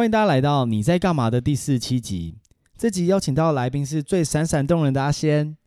[0.00, 2.38] 欢迎大家来到你在干嘛的第四十七集。
[2.78, 5.58] 这集邀请到的来宾是最闪闪动人的阿仙，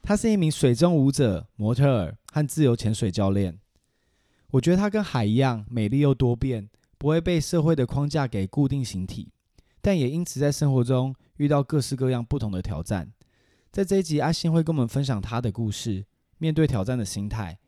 [0.00, 3.58] 他是一名水中舞者、模特儿和自由潜水教练。
[4.52, 9.30] 我觉得他跟海一样美丽又多变，不会被社会的框架给固定形体，
[9.82, 13.12] 但也因此在生活中遇到各式各样不同的挑战。
[13.70, 16.06] 在这一集，阿仙会跟我们分享他的故事，
[16.38, 17.58] 面对挑战的心态。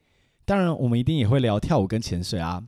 [0.47, 2.65] 当然，我们一定也会聊跳舞跟潜水啊。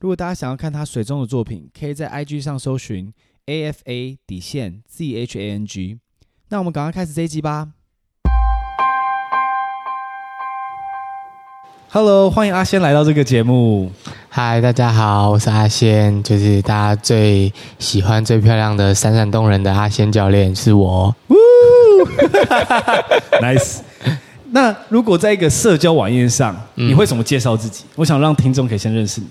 [0.00, 3.12] 如果大家想要看他水中的作品，可以在 IG 上搜寻
[3.46, 5.98] AFA 底线 ZHANG。
[6.50, 7.70] 那我们赶快开始这一集吧。
[11.88, 13.90] Hello，欢迎阿仙来到这个节目。
[14.30, 21.12] Hi，大家好，我是阿仙，就是大家最喜欢、最漂亮的、闪闪动人的阿仙教练，是我。
[23.42, 23.80] Nice。
[24.52, 27.82] 那如果在一个社交网页上，你会怎么介绍自己？
[27.86, 29.26] 嗯、我想让听众可以先认识你。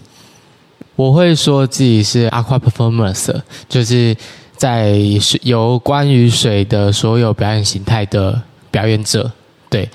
[0.97, 3.33] 我会说自己是 Aqua Performance，
[3.69, 4.13] 就是
[4.57, 9.31] 在水有关于水的所有表演形态的表演者。
[9.69, 9.89] 对，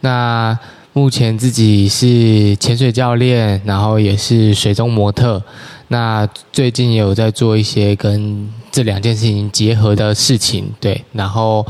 [0.00, 0.58] 那
[0.94, 5.40] 目前自己是潜水教练，然后也是水中模特。
[5.88, 10.72] 那最近也有在做一些跟这两件事情结合的事情。
[10.80, 11.64] 对，然后。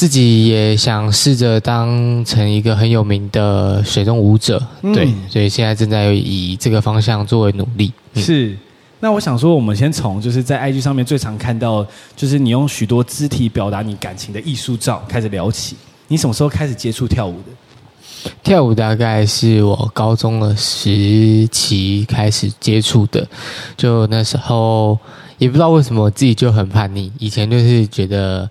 [0.00, 7.92] 自己也想试着当成一个很有名的水中舞者，嗯、对，所以现在正在以这个方向作为努力。
[8.14, 8.56] 嗯、是，
[8.98, 15.76] 那我想说，我们先从就是在 IG 上面最常看到，就是你用许多肢体表达你感情的艺术照开始聊起。
[16.08, 18.30] 你什么时候开始接触跳舞的？
[18.42, 23.28] 跳舞大概是我高中的时期开始接触的，
[23.76, 24.98] 就那时候
[25.36, 28.50] 也不知道为什么我自己就很叛逆，以前就是觉得。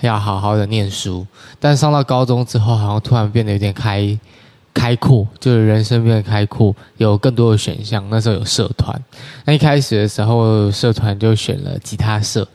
[0.00, 1.26] 要好好的念书，
[1.58, 4.18] 但上到高中之后，好像突然变得有点开
[4.72, 8.04] 开阔，就是人生变得开阔，有更多的选项。
[8.08, 8.96] 那时候有社团，
[9.44, 12.46] 那一开始的时候，社团就选了吉他社。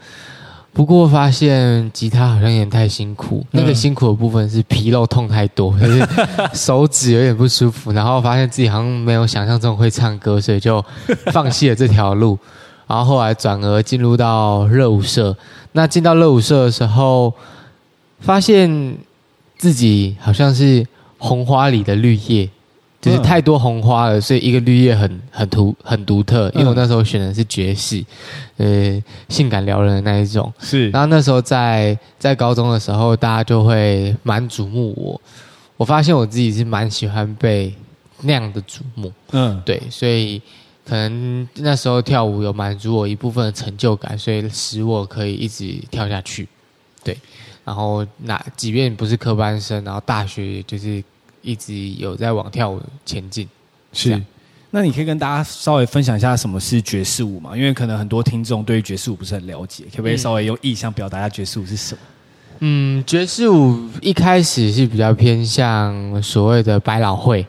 [0.72, 6.08] 不过发现吉他好像有点太辛苦，那个辛苦的部分是皮肉痛太多，就是
[6.54, 7.92] 手指有点不舒服。
[7.92, 10.84] 然后发现自己好像没有想象中会唱歌，所以就
[11.32, 12.40] 放弃了这条路。
[12.88, 15.36] 然后后来转而进入到热舞社。
[15.74, 17.34] 那进到乐舞社的时候，
[18.20, 18.96] 发现
[19.58, 20.86] 自己好像是
[21.18, 22.48] 红花里的绿叶，
[23.02, 26.50] 就是太多红花了，所以一个绿叶很很独很独特。
[26.54, 28.04] 因为我那时候选的是爵士，
[28.58, 30.54] 呃，性感撩人的那一种。
[30.60, 30.90] 是。
[30.92, 35.22] 然后那时候在在高中的时候，大家就会蛮瞩目我。
[35.76, 37.74] 我发现我自己是蛮喜欢被
[38.22, 39.12] 那样的瞩目。
[39.32, 40.42] 嗯，对，所以。
[40.86, 46.48] 可能那时候跳舞有满足我一部分的成就感，所以使我可以一直跳下去。
[47.04, 47.18] 对，
[47.64, 51.04] 然后那即便不是科班生，然后大学就是
[51.42, 53.48] 一直有在往跳舞前进。
[53.94, 54.22] 是，
[54.72, 57.56] 那你可以跟大家稍微分享一下什么是爵士舞吗？
[57.56, 62.02] 因为可能很多听众对于爵士舞不是很了解，可不可以稍微用意象表达一下爵士舞是什么？
[62.60, 67.46] 嗯，爵士舞一开始是比较偏向所谓的百老汇。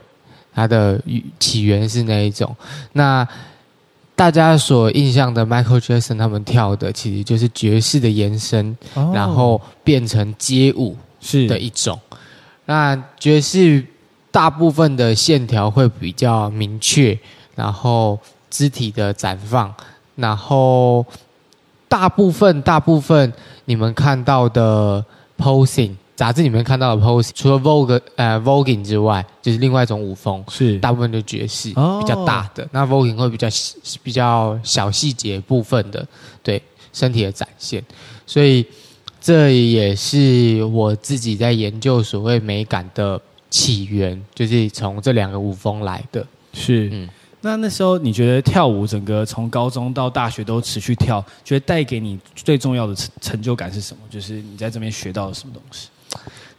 [0.55, 1.01] 它的
[1.41, 2.55] 起源是那一种，
[2.93, 3.27] 那
[4.15, 11.99] 大家所印象的 Michael Jackson 他们跳的，其实就是爵士的延伸，哦、然后变成街舞是的一种。
[12.67, 13.85] 那爵士
[14.31, 17.19] 大部分的线条会比较明确，
[17.57, 19.75] 然后肢体的展放，
[20.15, 21.05] 然后
[21.89, 23.33] 大部分大部分
[23.65, 25.05] 你们看到的
[25.37, 25.97] posing。
[26.17, 32.69] 杂志里面看到的 pose，除了 Vogue 呃 Voguing 之外，就是另外一种舞风，是大部分的爵士，哦、比较大的。
[32.71, 33.49] 那 Voguing 会比较
[34.03, 36.07] 比较小细节部分的，
[36.43, 37.85] 对身体的展现。
[38.27, 38.65] 所以
[39.21, 43.21] 这也是我自己在研究所谓美感的
[43.51, 46.25] 起源，就是从这两个舞风来的。
[46.53, 47.09] 是，嗯，
[47.41, 54.03] 那那时候你觉得跳舞整个从高中到大学都持续跳，觉得带给你最重要的成成就感是什么？
[54.09, 55.89] 就是你在这边学到了什么东西？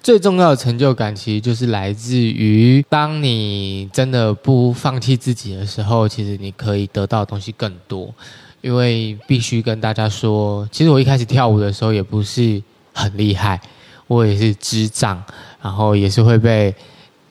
[0.03, 8.13] 最重要的成就感，其实就是来自于当你真的不放弃自己的时候，其实你可以得到的东西更多。
[8.61, 12.61] 因为必须跟大家说，其实我一开始跳舞的时候也不是
[12.93, 13.59] 很厉害，
[14.07, 15.23] 我也是智障，
[15.61, 16.73] 然后也是会被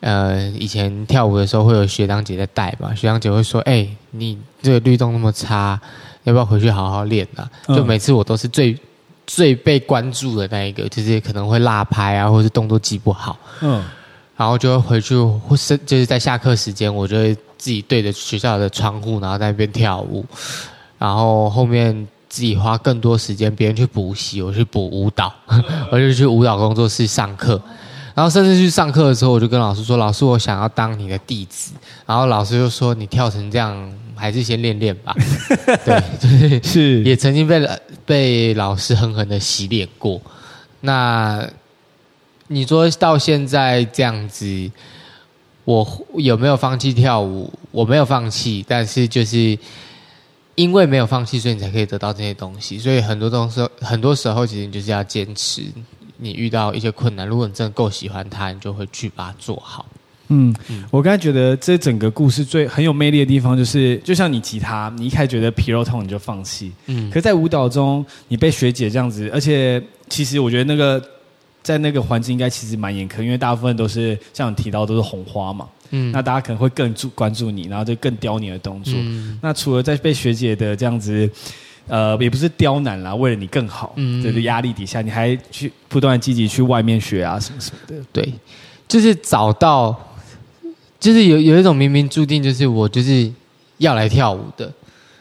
[0.01, 5.81] 呃以前跳舞的时候会有学长姐在带嘛，学长姐会说：“哎，你这个律动那么差，
[6.23, 8.77] 要不要回去好好练啊？”就每次我都是最。
[9.27, 13.83] 最被关注的那一个，就是可能会落拍啊，或是动作记不好，嗯，
[14.37, 20.25] 然后就会回去，或是就是在下课时间，我就会自己对着学校的窗户，然后在那边跳舞，
[20.99, 21.95] 然后后面
[22.29, 25.33] 自己花更多时间，别人去补习，我去补舞蹈，
[25.91, 27.61] 我就去舞蹈工作室上课，
[28.15, 31.73] 然后甚至去上课的时候，我就跟老师说：“老师，我想要当你的弟子。”
[32.07, 35.15] 然后老师就说：“你跳成这样，还是先练练吧。
[35.85, 37.03] 对， 就是是。
[37.03, 37.67] 也曾经被
[38.07, 40.21] 被老师狠狠的洗脸过。
[40.81, 41.49] 那
[42.49, 44.71] 你说到现在这样子，
[45.65, 47.53] 我有没有放弃跳舞？
[47.71, 49.59] 我没有放弃，但是就是
[50.55, 52.79] 因为没有放弃，所以你才可以得到这些东西。
[52.79, 55.63] 所以很多东西，很多时候其实你就是要坚持。
[56.17, 59.85] 你遇到一些困难，如果你真的够喜欢它，你就会去把它做好。
[60.69, 71.03] 嗯，我刚才觉得这整个故事最很有魅力的地方，就是就像你吉他，你一开始觉得皮肉痛你就放弃，嗯，可在舞蹈中，你被学姐这样子，而且其实我觉得那个
[71.63, 78.95] 在那个环境应该其实蛮严苛，因为大部分都是像你提到都是红花嘛，嗯，那大家可能会更注关注你，然后就更刁你的动作。
[78.97, 81.31] 嗯，那除了在被学姐的这样子。
[81.87, 88.03] 呃，也不是刁难啦，为了你更好，嗯，这个压力底下，你还去不断积极去外面学啊，什么什么的。
[88.11, 88.33] 对，
[88.89, 89.95] 就是找到，
[91.05, 93.31] 就是有有一种冥冥注定，就是我就是
[93.77, 94.73] 要来跳舞的，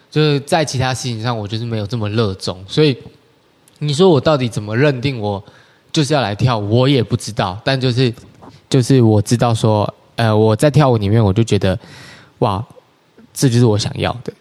[0.10, 2.98] 就是在其他事情上我就是没有这么热衷，所以
[3.80, 5.44] 你说我到底怎么认定我
[5.92, 8.14] 就是要来跳舞，我也不知道，但就是
[8.70, 11.78] 就是我知道说，呃，我在跳舞里面我就觉得，
[12.40, 12.66] 哇，
[13.34, 14.32] 这就是我想要的，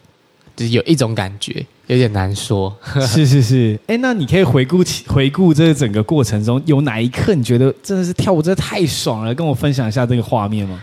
[0.55, 1.65] 就是有一种感觉。
[1.87, 2.73] 有点难说，
[3.05, 9.35] 是是是，哎，那你可以回顾起回顾这整个过程中，有哪一刻你觉得真的是跳舞真的太爽了？
[9.35, 10.81] 跟我分享一下这个画面吗？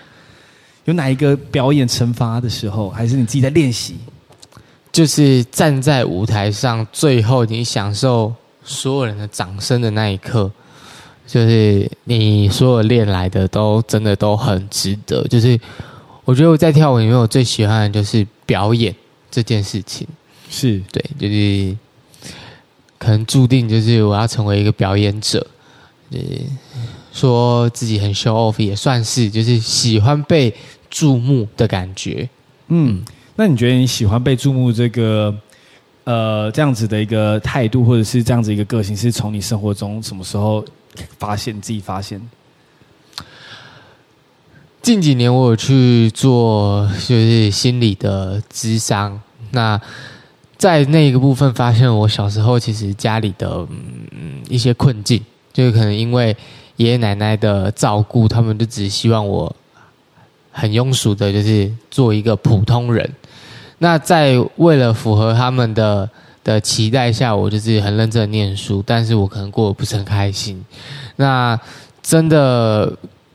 [0.85, 3.97] 有哪一个表演惩罚的时候，还是你自己在练习？
[4.93, 8.35] 就是站在舞台上，最后你享受
[8.65, 10.51] 所有人的掌声的那一刻，
[11.27, 15.23] 就是你所有练来的都真的都很值得。
[15.29, 15.59] 就是
[16.25, 18.93] 我觉得我在跳舞里面，我最喜欢的就是表演
[19.31, 20.09] 这件事情。
[20.49, 21.77] 是对，就是
[22.99, 25.47] 可能注定就是我要成为一个表演者，
[26.11, 26.19] 呃，
[27.21, 30.55] 说自己很 show off 也算是，就是喜欢被
[30.89, 32.29] 注目的感觉。
[32.69, 33.05] 嗯，
[33.37, 35.35] 那你觉得你喜欢被注目这个
[36.05, 40.65] 呃这样子的一个态度，或者是这样子一个个性，是从你生活中什么时候
[41.19, 42.21] 发现自己发现？
[44.81, 49.21] 近几年我有去做就是心理的咨商，
[49.51, 49.81] 那。
[50.61, 53.67] 在那一个部分，发现我小时候其实家里的
[54.11, 55.19] 嗯一些困境，
[55.55, 56.37] 就是可能因为
[56.81, 59.55] 爷爷奶奶的照顾，他们就只希望我
[60.51, 63.09] 很庸俗的，就是做一个普通人。
[63.79, 66.09] 那在为了符合他们的
[66.43, 70.65] 的期待下，我就是很认真念书，但是我可能过得不是很开心。
[71.17, 71.59] 那
[72.03, 72.91] 真的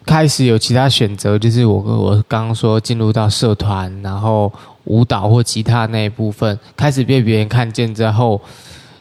[0.06, 4.52] 开始有其他选择，就是我我刚刚说进入到社团，然后。
[4.86, 8.40] 舞蹈或吉他那一部分开始被别人看见之后，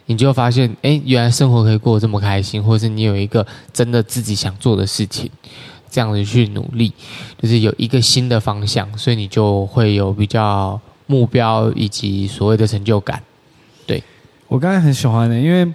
[0.06, 5.30] 你就发现，哎，原来生活可以过得这么开心，或是你有一个真的自己想做的事情，
[5.90, 6.92] 这样子去努力，
[7.40, 13.22] 就是有一个新的方向，所以你就会有比较目标以及所谓的成就感。
[13.86, 14.02] 对，
[14.48, 15.72] 我刚才很喜欢的，因为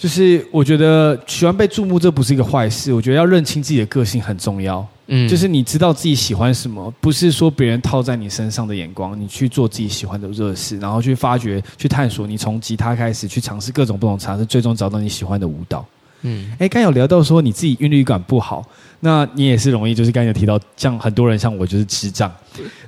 [0.00, 2.90] 就是我觉得喜欢被注目，这不是一个坏事。
[2.90, 4.84] 我觉得要认清自己的个性很重要。
[5.08, 12.26] 嗯，就是你知道自己喜欢什么，不是说别人套在你身上的眼光，你去做自己喜欢的热事，然后去发掘、去探索。
[12.26, 15.84] 你从吉他开始去尝试各种不同尝试，最终找到你喜欢的舞蹈。
[16.22, 18.64] 嗯，哎，刚有聊到说你自己韵律感不好，
[19.00, 22.32] 那你也是容易，就是刚才有提到，像很多人像我就是智障。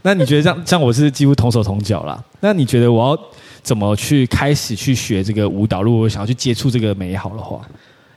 [0.01, 2.23] 那你觉得像像我是几乎同手同脚啦？
[2.41, 3.19] 那你觉得我要
[3.63, 5.83] 怎么去开始去学这个舞蹈？
[5.83, 7.61] 如果想要去接触这个美好的话？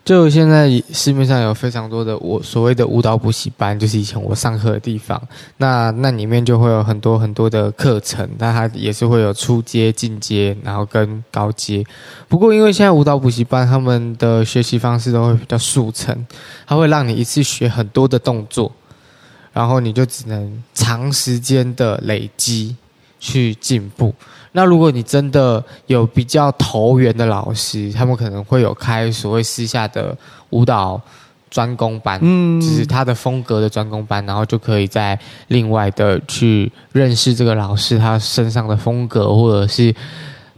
[0.04, 5.20] 就现在市面上有非常多的我所谓的舞蹈补习班，就是以前我上课的地方。
[5.58, 11.84] 那那里面就会有很多很多的课程，那它也是会有初阶、进阶，然后跟高阶。
[12.28, 16.16] 不过因为现在舞蹈补习班他们的学习方式都会比较速成，
[16.68, 18.72] 它会让你一次学很多的动作，
[19.54, 22.76] 然后你就只能长时间的累积
[23.20, 24.14] 去进步。
[24.56, 30.18] 那如果你真的有比较投缘的老师，他们可能会有开所谓私下的
[30.52, 31.00] 舞蹈
[31.50, 35.20] 专攻班，嗯，就是他的风格的专攻班，然后就可以再
[35.50, 39.94] 另外的去认识这个老师他身上的风格或者是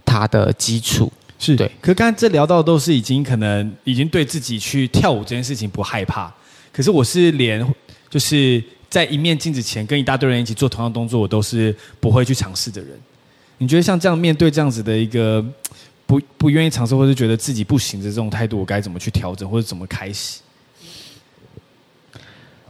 [0.04, 1.68] 他的基础，是对。
[1.80, 6.32] 可刚才这聊到都是已经可能已经对自己去跳舞这件事情不害怕，
[6.72, 7.66] 可是我是连
[8.08, 12.90] 就是在一面镜子前跟一大堆人一起做同样动作，我都是不会去尝试的人。
[13.58, 15.44] 你觉得像这样面对这样子的一个
[16.06, 20.40] 不不愿意尝试，或是觉得自己不行的这种态度，我该怎么去调整，或者怎么开始？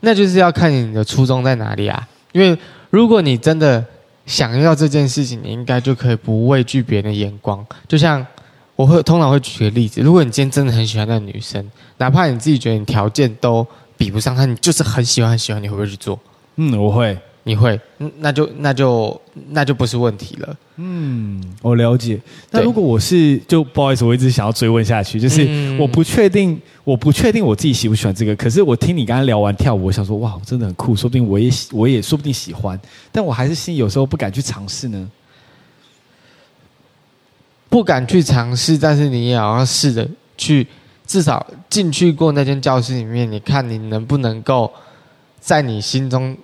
[0.01, 2.09] 那就是要看你的初衷在哪里啊。
[2.33, 2.57] 因为
[2.91, 3.85] 如果你真的
[4.27, 7.65] 想要这件事情，你应该就可以不畏惧别人的眼光。
[7.87, 8.25] 就像
[8.77, 13.67] 我会通常会举个例子：如果你今天真的很喜欢那个女生，哪怕你自己觉得你条件都
[13.97, 16.19] 比不上她，你就是很喜欢很喜欢，你会不会去做？
[16.57, 17.19] 嗯，我会。
[17.45, 17.81] 你会，
[18.19, 19.19] 那就那就
[19.49, 20.57] 那就不是问题了。
[20.77, 22.21] 嗯，我了解。
[22.51, 28.37] 那如果我是，就不好意思，我一直想要追问下去，就是我不确定，嗯、我不确定我自己喜不喜欢这个。
[28.37, 32.79] 可是我听你刚才聊完跳舞，我想说，哇，真的很酷，说不定我也喜，我也说不定喜欢。
[33.11, 35.11] 但我还是心里有时候不敢去尝试呢。
[37.71, 40.67] 不敢去尝试，但是你也要试着去，
[41.07, 44.71] 至少进去过那间教室里面，你看你能不能够
[45.41, 46.37] 在你心中。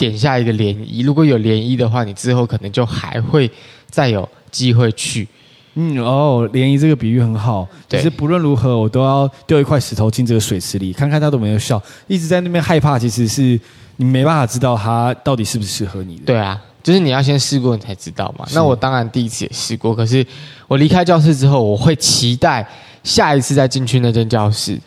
[0.00, 3.50] 点下一个涟漪，如果有涟漪的话，你之后可能就还会
[3.90, 5.28] 再有机会去。
[5.74, 7.68] 嗯，哦，涟漪这个比喻很好。
[7.86, 11.80] 对，就是不论如何，我都要丢一块石头进这个水池里，看看它都没有笑。
[12.06, 13.60] 一直在那边害怕，其实是
[13.96, 16.22] 你没办法知道它到底适不是适合你的。
[16.24, 18.46] 对啊，就是你要先试过，你才知道嘛。
[18.54, 20.26] 那我当然第一次也试过，可是
[20.66, 22.66] 我离开教室之后，我会期待
[23.04, 24.80] 下一次再进去那间教室。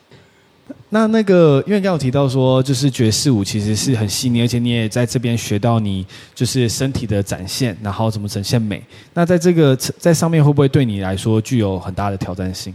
[0.93, 8.79] 那那个，因为刚刚有提到说，就是爵士舞其实是很细腻，而且你也在这边学到你就是身体的展现，然后怎么呈现美。
[9.15, 12.71] 那在这个在上面会不会对你来说具有很大的挑战性？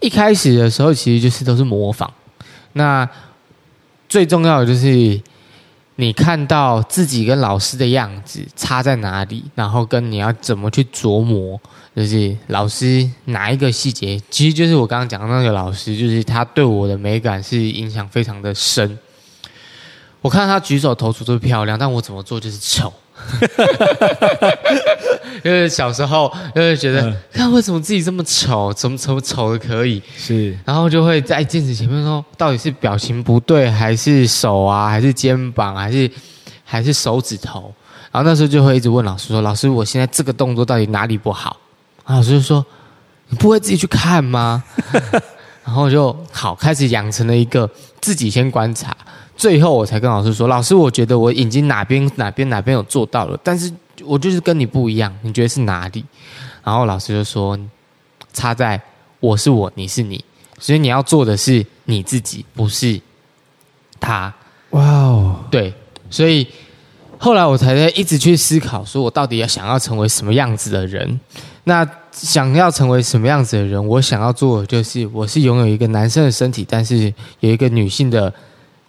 [0.00, 2.12] 一开始的时候，其实就是都是模仿。
[2.72, 3.08] 那
[4.08, 5.20] 最重要的就是
[6.02, 11.60] 你看到自己跟老师的样子差在哪里，然后跟你要怎么去琢磨。
[11.94, 18.98] 就是老师哪一个细节，其实就是我刚刚讲的那个老师，就是他对我的美感是影响非常的深。
[20.22, 22.92] 我看他举手投足都漂亮，但我怎么做就是丑。
[25.44, 30.02] 因 为小时候就会觉得，嗯、看为什么自己这么丑，怎么怎么丑的可以？
[30.16, 36.10] 是，然后就会在镜子前面说，到底是表情不对，还是手啊，还是肩膀，还是
[36.64, 37.72] 还是手指头？
[38.10, 41.56] 然后那时候就会一直问老师说：“老师，我现在这个动作到底哪里不好？”
[42.06, 42.64] 老师就说
[43.30, 44.62] ：“你不会自己去看吗？”
[45.64, 48.94] 然后就好开始养成了一个自己先观察，
[49.36, 53.72] 最后我才跟老师说：“老师，我觉得我已经哪边哪边哪边有做到了，但是
[54.04, 56.04] 我就是跟你不一样，你觉得是哪里？”
[56.62, 57.58] 然后老师就说
[58.32, 58.80] ：“差在
[59.20, 60.24] 我是我，你是你，
[60.58, 63.00] 所以你要做的是你自己，不是
[63.98, 64.32] 他。”
[64.70, 65.72] 哇哦，对，
[66.08, 66.46] 所以
[67.18, 71.20] 后来我才在一直去思考，说我到底要想要成为什么样子的人。
[71.64, 73.86] 那想要成为什么样子的人？
[73.86, 78.32] 我想要做的就是，我是拥有一个男生的身体，但是有一个女性的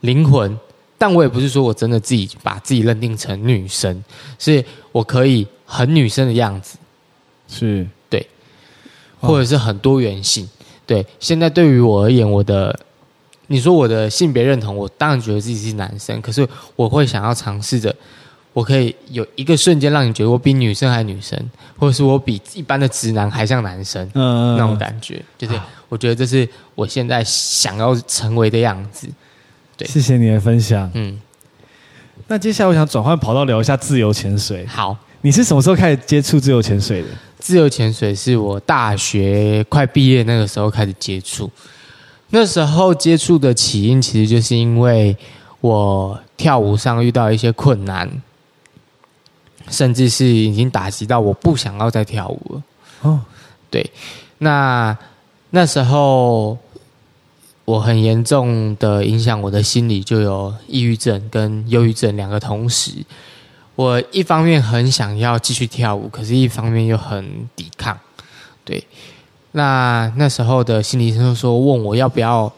[0.03, 0.57] 灵魂。
[0.95, 4.01] 但我也不是说我真的自己把自己认定成女生，
[4.39, 6.77] 是我可以很女生的样子，
[7.49, 8.25] 是对，
[9.19, 10.47] 或者是很多元性。
[10.87, 12.79] 对，现在对于我而言，我的
[13.47, 17.93] 你说我的性别认同，我当然觉得自己是男生，可是我会想要尝试着。
[18.53, 21.37] 我可以有一个瞬间让你觉得我比女生还女生，
[21.77, 29.09] 或者是我比一般的直男还像男生，嗯，那种感觉，就是我觉得这是我现在想要成为的样子。
[29.77, 30.89] 对，谢谢你的分享。
[30.93, 31.19] 嗯，
[32.27, 34.65] 那接下来我想转换跑道聊一下自由潜水。
[34.67, 37.07] 好，你是什么时候开始接触自由潜水的？
[37.39, 41.49] 自由潜水是我大学快毕业那个时候开始接触，
[42.29, 45.15] 那时候接触的起因其实就是因为
[45.61, 48.09] 我跳舞上遇到一些困难。
[49.69, 52.63] 甚至是已经打击到我不想要再跳舞了。
[53.03, 53.21] 哦，
[53.69, 53.89] 对，
[54.39, 54.95] 那
[55.51, 56.57] 那时候
[57.65, 62.91] 我很严重的影响我的心理，就有抑郁症跟忧郁症两个同时。
[63.75, 67.97] 我一方面很想要继续跳舞，可是一方面又很抵抗。
[68.63, 68.85] 对，
[69.53, 72.51] 那那时候的心理医生就说，问我要不要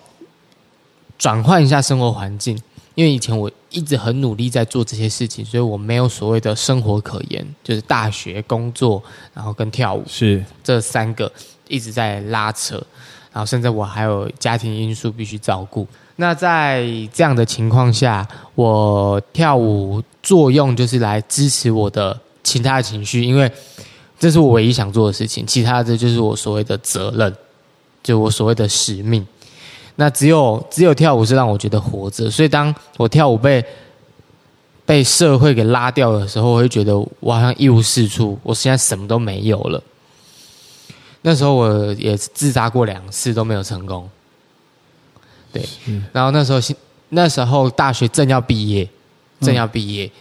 [1.17, 2.59] 转换一下生活环境。
[2.95, 11.29] 因为以前我一直很努力在做这些事情，所以我没有所谓的生活可言，就是大学、工作，然后跟跳舞是这三个
[11.67, 12.81] 一直在拉扯，
[13.35, 15.85] 然后甚至我还有家庭因素必须照顾。
[16.15, 18.25] 那在这样的情况下，
[18.55, 23.51] 我跳舞作用就是来支持我的其他的情绪，因为
[24.17, 27.35] 这是我唯一想做的事情，其他的就是我所谓的责任，
[28.01, 29.27] 就我所谓的使命。
[29.97, 33.61] 那只有只有跳舞是让我觉得活着，所以当我跳舞被
[34.85, 39.83] 被社会给拉掉的时候，我会觉得我好像一无是处，我现在什么都没有了。
[41.27, 44.07] 那时候我也自杀过两次都没有成功，
[45.51, 45.67] 对。
[46.13, 46.59] 然后那时候
[47.09, 48.87] 那时候大学正要毕业，
[49.41, 50.11] 正要毕业，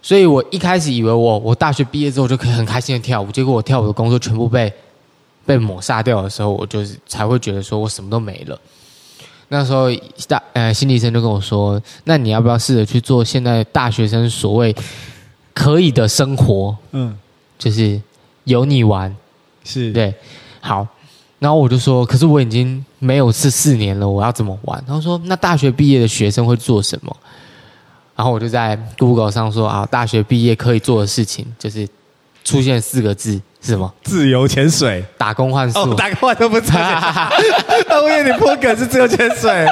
[0.00, 4.72] 所以我一开始以为我我大学毕业之后就可以很开心的跳舞，结果我跳舞的工作全部被
[5.44, 8.58] 被抹杀掉的时候，我就是才会觉得说我什么都没了。
[9.48, 9.88] 那时候
[10.26, 14.74] 大呃心理医生就跟我说：“那你要不要试着去做现在大学生所谓
[15.52, 16.74] 可以的生活？
[16.92, 17.14] 嗯，
[17.58, 18.00] 就是
[18.44, 19.14] 有你玩，
[19.64, 20.14] 是对，
[20.60, 20.86] 好。
[21.38, 24.82] 然后我就说，可是我已经没有是四年了，我要怎么玩？
[24.88, 27.16] 他说：那大学毕业的学生会做什么？
[28.16, 31.88] 然后我就在 Google 上说啊，大学毕业可以做的事情就是
[32.44, 33.94] 出现四个字是什么？
[34.02, 36.76] 自由潜水，打工换宿，哦、打工换都不错。
[38.02, 39.70] 我以为你破梗是自由潜水啊，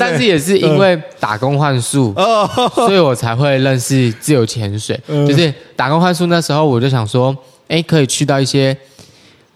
[0.00, 4.98] 但是也是因为打工换宿，呃、所以我才会认识自由潜水。
[5.06, 7.36] 呃、就是打工换宿那时候，我就想说，
[7.68, 8.74] 哎，可以去到一些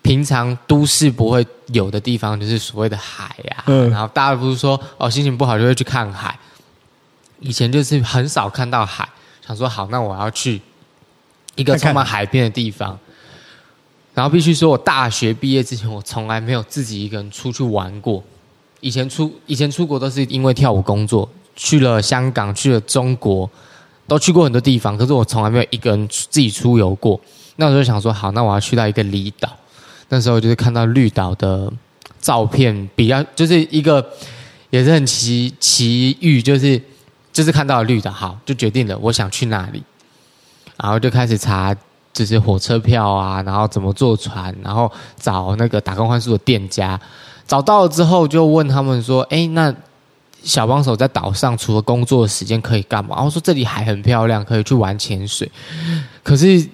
[0.08, 3.64] 平常都市不会有的地方，就是所谓的海呀、啊。
[3.66, 6.34] 嗯、然后大家不是说哦，心情不好就会去看海。
[7.40, 9.06] 以前就是很少看到海，
[9.46, 10.62] 想说好，那我要去
[11.56, 12.98] 一个充满海边的地方。
[14.14, 18.24] 然后必须说，我大学毕业之前，我从来没有自己一个人出去玩过。
[18.80, 23.48] 以前出以前出国都是因为跳舞工作，去了香港，去了中国，
[24.06, 24.96] 都去过很多地方。
[24.96, 27.20] 可是我从来没有一个人自己出游过。
[27.56, 29.54] 那我就想说，好，那我要去到一个离岛。
[30.08, 31.72] 那时候就是看到绿岛的
[32.20, 34.04] 照片，比较就是一个
[34.70, 36.80] 也是很奇奇遇，就是。
[37.30, 39.80] 就是看到了绿岛，好，就决定了我想去那里，
[40.76, 41.72] 然后就开始查，
[42.12, 46.98] 就是火车票啊，然后怎么坐船，然后找那个打工换宿的店家，
[47.46, 49.72] 找到了之后就问他们说：“哎，那
[50.42, 55.48] 小帮手在岛上除了工作的时间可以干嘛？”然后说这里海很漂亮，可以去玩潜水。
[56.24, 56.66] 可是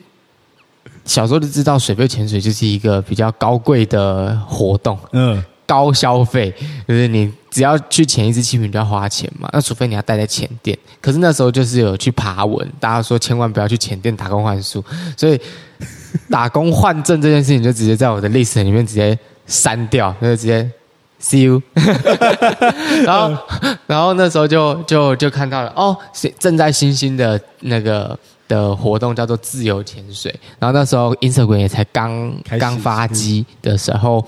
[1.04, 5.42] 小时候就知道水肺潜水就是一个比较高贵的活动，嗯。
[5.66, 6.54] 高消费，
[6.86, 9.48] 就是你只要去潜一次气瓶就要花钱嘛。
[9.50, 14.84] 那除非你要待在潜店，可是那时候就是有去爬文，大家说千万不要去潜店打工换宿，
[15.16, 15.40] 所以
[16.28, 20.70] 打工换证这件事情就直接在我的 list 里面直接删掉，那就直接
[21.18, 21.62] see you。
[23.06, 23.34] 然后，
[23.86, 25.96] 然后那时候就就就看到了哦，
[26.38, 28.16] 正在新兴的那个
[28.48, 34.24] 的活动叫做自由潜水，然后那时候 Instagram 也才刚刚发机的时候。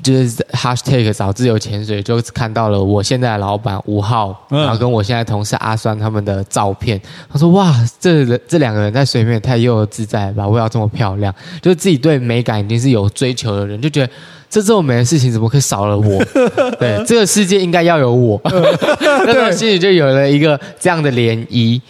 [0.00, 7.00] 就是 hashtag 找自由潜水，就看到了我现在的老板吴浩，然后跟我现在同事阿酸他们的照片。
[7.28, 10.46] 他说：“哇，这人这两个人在水面也太悠游自在了吧？
[10.46, 14.12] 我要这么漂亮，就是自己对美感已经是有追求的人，就觉得
[14.48, 16.24] 这这么美的事情怎么可以少了我？
[16.78, 18.40] 对，这个世界应该要有我。
[18.46, 21.80] 那时候心里就有了一个这样的涟漪。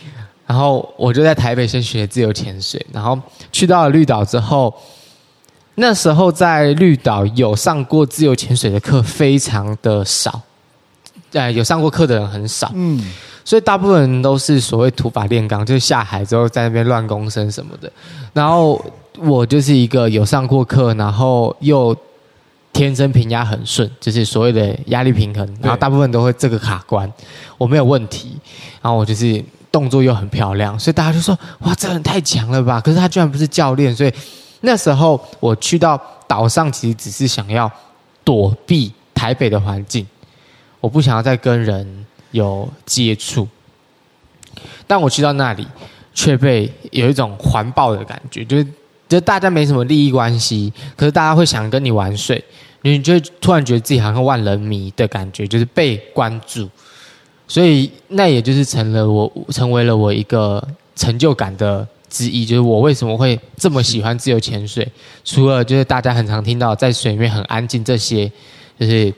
[0.46, 3.18] 然后我就在台北先学自由潜水，然后
[3.50, 4.72] 去到了绿岛之后。”
[5.78, 10.40] 那时候在绿岛有上过自由潜水的课，非常的少，
[11.32, 12.98] 呃，有上过课的人很少，嗯，
[13.44, 17.92] 所以大部分人都是所谓土法炼钢，就是下海之后在那边乱公身什么的。
[18.32, 18.82] 然后
[19.18, 21.94] 我就是一个有上过课，然后又
[22.72, 27.12] 天生平压很顺，就是所谓的压力平衡，然后大部分都会这个卡关，
[27.58, 28.38] 我没有问题。
[28.80, 29.44] 然后我就是
[29.76, 32.80] 动作又很漂亮，所以大家就说：哇，这人太强了吧！
[32.80, 34.12] 可是他居然不是教练，所以。
[34.62, 37.70] 那时候我去到岛上，其实只是想要
[38.24, 40.04] 躲避台北的环境，
[40.80, 43.46] 我不想要再跟人有接触。
[44.86, 45.68] 但我去到那里，
[46.14, 48.66] 却被有一种环抱的感觉，就是
[49.06, 52.42] 就大家没什么利益关系，可是大家会想跟你玩水，
[52.80, 56.68] 你就突然觉得自己好像万人迷的感觉，就是被关注。
[57.48, 61.86] 所以那也就是成了我成为了我一个成就感的。
[62.08, 64.88] 之一就是我为什么会这么喜欢自由潜水，
[65.24, 68.30] 除了就是大家很常听到在水面很安静这些，
[68.78, 69.12] 就是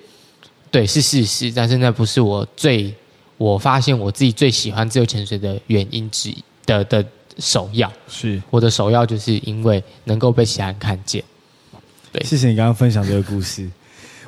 [0.70, 2.92] 对是事实，但是那不是我最
[3.36, 7.04] 我发现我自己最喜欢自由潜水的原因之一的的
[7.38, 11.22] 首要，是我的首要就是因为能够被其他人看见。
[12.10, 13.68] 对，谢谢你刚刚分享这个故事，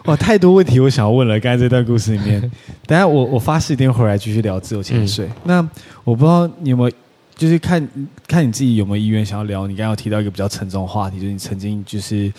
[0.05, 1.39] 哇，太多问题我想要问了。
[1.41, 2.41] 刚才这段故事里面，
[2.87, 5.27] 等下我我发誓一定回来继续聊自由潜水。
[5.27, 5.69] 嗯、那
[6.05, 6.91] 我不知道你有没有。
[7.37, 7.89] 就是看
[8.29, 9.67] 看你自己有没有意愿想要聊。
[9.67, 12.31] 你刚刚有提到一个比较沉重的话题，就是你曾经就是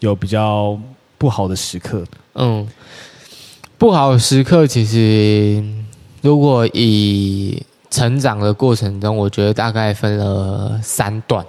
[0.00, 0.76] 有比较
[1.16, 2.04] 不好的时刻。
[2.34, 2.66] 嗯，
[3.78, 5.62] 不好的时刻其实
[6.22, 11.46] 如果以成长的过程中，我觉得大概分了三段。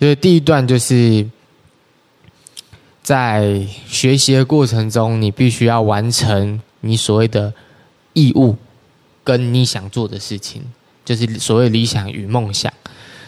[0.00, 1.24] 就是第一段就是
[3.02, 7.52] 在学习的过程中，你必须要完成你所谓的
[8.12, 8.56] 义务
[9.24, 10.62] 跟你想做的事情。
[11.02, 12.72] 就是所谓理想与梦想。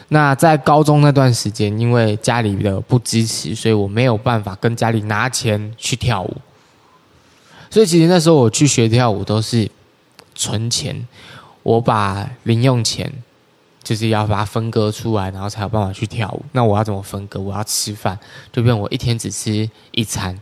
[0.09, 6.37] 那在高中那段时间，因为家里的不支持，所以我没有办法跟家里拿钱去跳舞。
[7.71, 9.69] 所以其实那时候我去学跳舞都是
[10.35, 11.09] 存钱，
[11.63, 13.11] 我把零用钱
[13.83, 16.45] 就是要把它分割出来，然后才有办法去跳舞。
[16.53, 17.41] 那我要怎么分割？
[17.41, 18.19] 我要吃饭，
[18.53, 20.41] 就变我一天只吃一餐。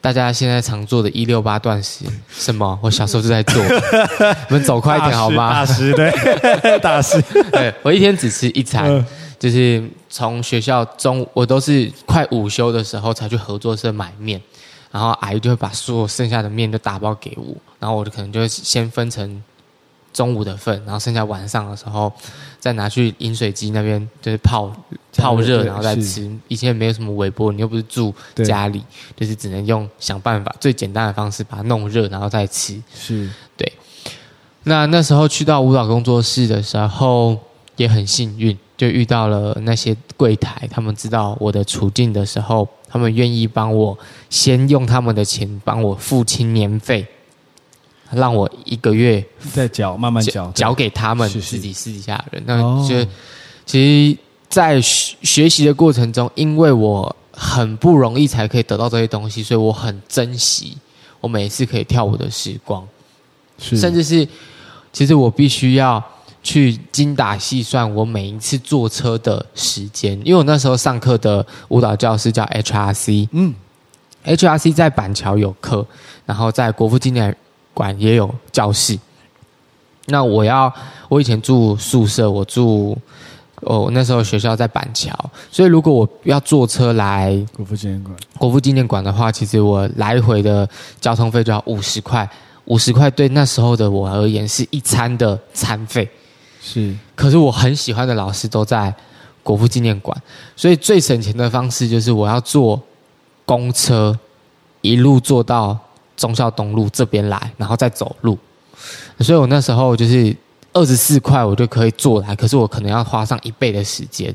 [0.00, 2.76] 大家现在常做的一六八断食，什么？
[2.82, 3.62] 我小时候就在做。
[4.50, 5.52] 你们走快一点好吗？
[5.52, 6.10] 大师对，
[6.80, 7.72] 大师对。
[7.84, 9.06] 我一天只吃一餐，嗯、
[9.38, 14.42] 就是从学校中午，我都是快午休的时候才去合作社买面，
[14.90, 19.40] 然后阿姨就会把所有剩下的面都打包给我，然后我就可能就会先分成
[20.12, 22.12] 中午的份，然后剩下晚上的时候
[22.62, 24.72] 再拿去饮水机那边就是泡
[25.16, 26.30] 泡热，然后再吃。
[26.46, 28.80] 以前也没有什么微波，你又不是住家里，
[29.16, 32.80] 就是只能用想办法最简单的方式把它弄热，然后再吃。
[32.94, 33.72] 是对。
[34.62, 37.36] 那那时候去到舞蹈工作室的时候
[37.74, 43.98] 也很幸运，就遇到了那些柜台，他们知道我的处境的时候，他们愿意帮我
[44.30, 47.04] 先用他们的钱帮我付清年费。
[48.12, 52.42] 让我一个月再缴，慢慢缴，缴给他们自己私底下的人。
[52.46, 53.06] 那就
[53.64, 60.76] 其实，在学学习的过程中，因为我很不容易才可以得到这些东西，所以我很珍惜
[61.20, 62.86] 我每一次可以跳舞的时光。
[63.58, 64.26] 是，甚至是
[64.92, 66.02] 其实我必须要
[66.42, 73.54] 去精打细算我每一次坐车的时间，因为我那时候上课的舞蹈教室叫 HRC，嗯
[74.24, 75.86] ，HRC 在板桥有课，
[76.26, 77.34] 然后在国父纪念
[77.74, 78.98] 馆也有教室。
[80.06, 80.72] 那我要，
[81.08, 82.98] 我以前住宿舍，我住，
[83.60, 85.16] 哦，那时候学校在板桥，
[85.48, 90.68] 所以如果我要坐车来国父纪念馆，国父纪念馆的话，其实我来回的
[91.00, 92.28] 交通费就要五十块，
[92.64, 96.10] 五十块对那时候的我而言是一餐的餐费。
[96.60, 98.92] 是，可是我很喜欢的老师都在
[99.44, 100.20] 国父纪念馆，
[100.56, 102.82] 所以最省钱的方式就是我要坐
[103.46, 104.18] 公车，
[104.80, 105.78] 一路坐到。
[106.22, 108.38] 忠孝东路这边来，然后再走路，
[109.18, 110.32] 所以我那时候就是
[110.72, 112.36] 二十四块，我就可以坐来。
[112.36, 114.32] 可是我可能要花上一倍的时间，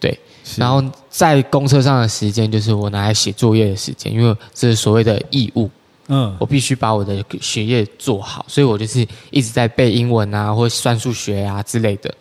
[0.00, 0.18] 对。
[0.56, 5.70] 然后在公车上的时间，就是我拿来写作业的时间，因为这是所谓的义务，
[6.08, 12.12] 嗯，我必须把我的学业做好，所以我就是一直在背英文啊，或算数学啊之类的，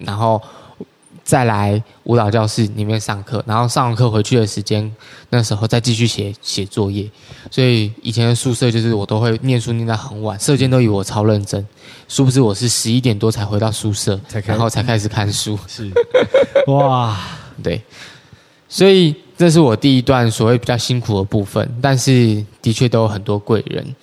[0.00, 0.42] 然后。
[1.22, 4.90] 再来舞蹈教室里面上课，然后上完课回去的时间，
[5.28, 7.08] 那时候再继续写写作业。
[7.50, 11.64] 所以以前的宿舍就是我都会念书念到很晚，舍监都以为我超认真，
[12.08, 15.58] 殊不知我是十一点多才回到宿舍， 然后才开始看书。
[15.68, 15.90] 是，
[16.66, 17.16] 哇，
[17.62, 17.80] 对，
[18.68, 23.94] 所以这是我第一段所谓比较辛苦的部分，但是的确都有很多贵人。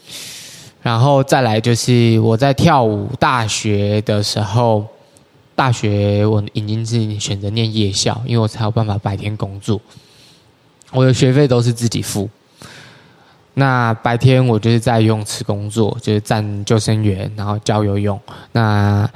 [0.82, 4.86] 然后再来就是我在跳舞大学的时候。
[5.58, 9.82] 大学我已经是选择念夜校，因为我才有办法白天工作。
[10.92, 12.30] 我的学费都是自己付。
[13.56, 18.22] 那白天我就是在游泳池工作，就是站救生员，然后教游泳。
[18.52, 19.10] 那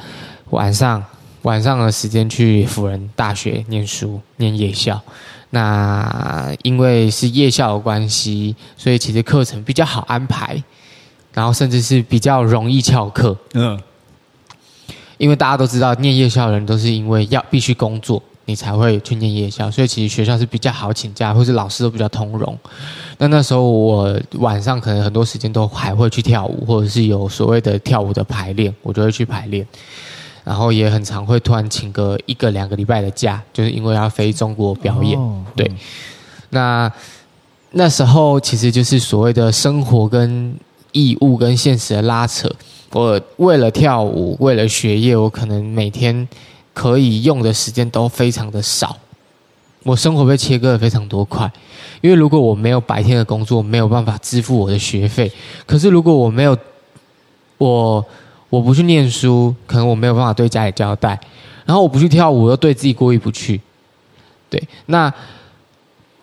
[0.49, 1.05] 晚上
[1.43, 4.99] 晚上的时间去辅仁大学念书，念夜校。
[5.51, 10.63] 那因为是夜校的关系，所以其实课程比较好安排，
[11.35, 13.37] 然后甚至是比较容易翘课。
[13.53, 13.79] 嗯。
[15.21, 22.57] 因为大家都知道，念夜校的人都是因为要必须工作，你才会去念夜校，所以其实学校是比较好请假，或是老师都比较通融。
[23.19, 29.63] 那那时候我晚上可能很多时间都还会去跳舞，或者是有所谓的跳舞的排练，我就会去排练。
[30.43, 35.19] 然后也很常会突然请个一个两个礼拜的假，就是因为要飞中国表演。
[35.19, 35.77] 哦、对，嗯、
[36.49, 36.91] 那
[37.69, 40.51] 那时候其实就是所谓的生活跟
[40.91, 42.49] 义务跟现实的拉扯。
[42.91, 46.27] 我为了跳舞，为了学业，我可能每天
[46.73, 48.97] 可以用的时间都非常的少。
[49.83, 51.51] 我生活被切割了非常多块，
[52.01, 55.31] 因为如果我没有白天的工作，没有办法支付我的学费。
[55.65, 56.55] 可是如果我没有
[57.57, 58.05] 我
[58.49, 61.19] 我不去念书，可能我没有办法对家里交代。
[61.65, 63.61] 然后我不去跳舞，又对自己过意不去。
[64.49, 65.11] 对，那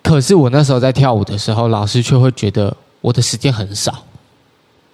[0.02, 4.04] 可是我那时候在跳舞的时候，老师却会觉得我的时间很少，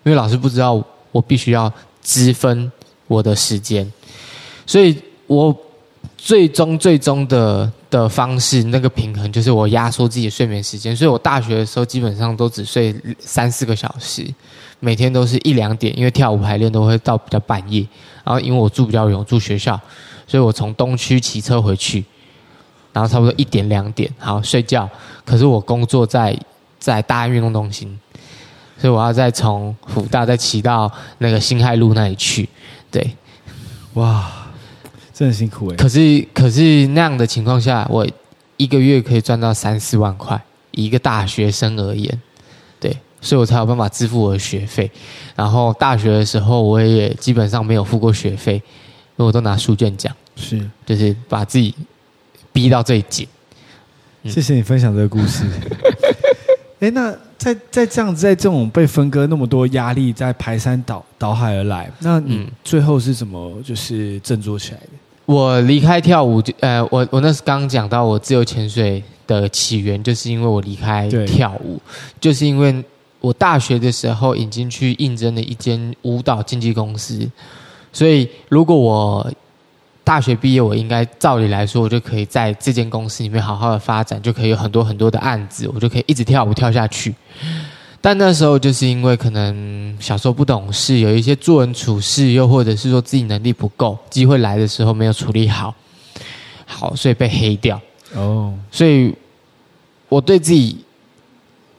[0.04, 0.82] 因为老师不知道。
[1.14, 2.72] 我必须要支分
[3.06, 3.88] 我的时间，
[4.66, 5.56] 所以我
[6.18, 10.96] 最终最终的的方式，那个平衡就是我压缩自己的睡眠时间。
[10.96, 14.26] 所以我大学的时候基本上都只睡三四个小时，
[14.80, 17.86] 每天都是一两点，因为跳舞排练都会到比较半夜。
[18.24, 19.80] 然后因为我住比较远，我住学校，
[20.26, 22.04] 所以我从东区骑车回去，
[22.92, 24.90] 然后差不多一点两点，好睡觉。
[25.24, 26.36] 可是我工作在
[26.80, 27.96] 在大运动中心。
[28.78, 32.48] 所以我要再从福大再骑到那个新海路那里去，
[32.90, 33.16] 对，
[33.94, 34.30] 哇，
[35.12, 35.76] 真的辛苦哎。
[35.76, 38.06] 可是可是那样的情况下，我
[38.56, 40.40] 一个月可以赚到三四万块，
[40.72, 42.20] 以一个大学生而言，
[42.78, 44.90] 对，所以我才有办法支付我的学费。
[45.34, 48.62] 然后大学的时候，我也基本上没有付过学费，因
[49.16, 51.74] 为我都拿书卷奖，是，就是把自己
[52.52, 53.26] 逼到最紧。
[54.24, 55.44] 谢谢你分享这个故事。
[56.80, 64.88] 哎，那在在这样子，在这种被分割那么多压力，在排山倒倒海而来，那你最后是怎么就是振作起来的？
[65.26, 71.80] 我离开跳舞，呃，我我那是刚讲到我自由潜水的起源，就是因为我离开跳舞，
[72.20, 72.84] 就是因为
[73.20, 77.26] 我大学的时候已经去应征了一间舞蹈经纪公司，
[77.90, 79.32] 所以如果我
[80.04, 87.14] 大学毕业，我应该照理来说，我就可以在这间公司里面好好的发展，就可以有很多很多的案子，我就可以一直跳舞跳下去。
[88.02, 95.74] 但那时候就是因为可能小时候不懂事，有一些做人处事，又或者是说自己能力不够，机会来的时候没有处理好，
[96.66, 97.80] 好，所以被黑掉。
[98.14, 99.14] 哦，所以
[100.10, 100.84] 我对自己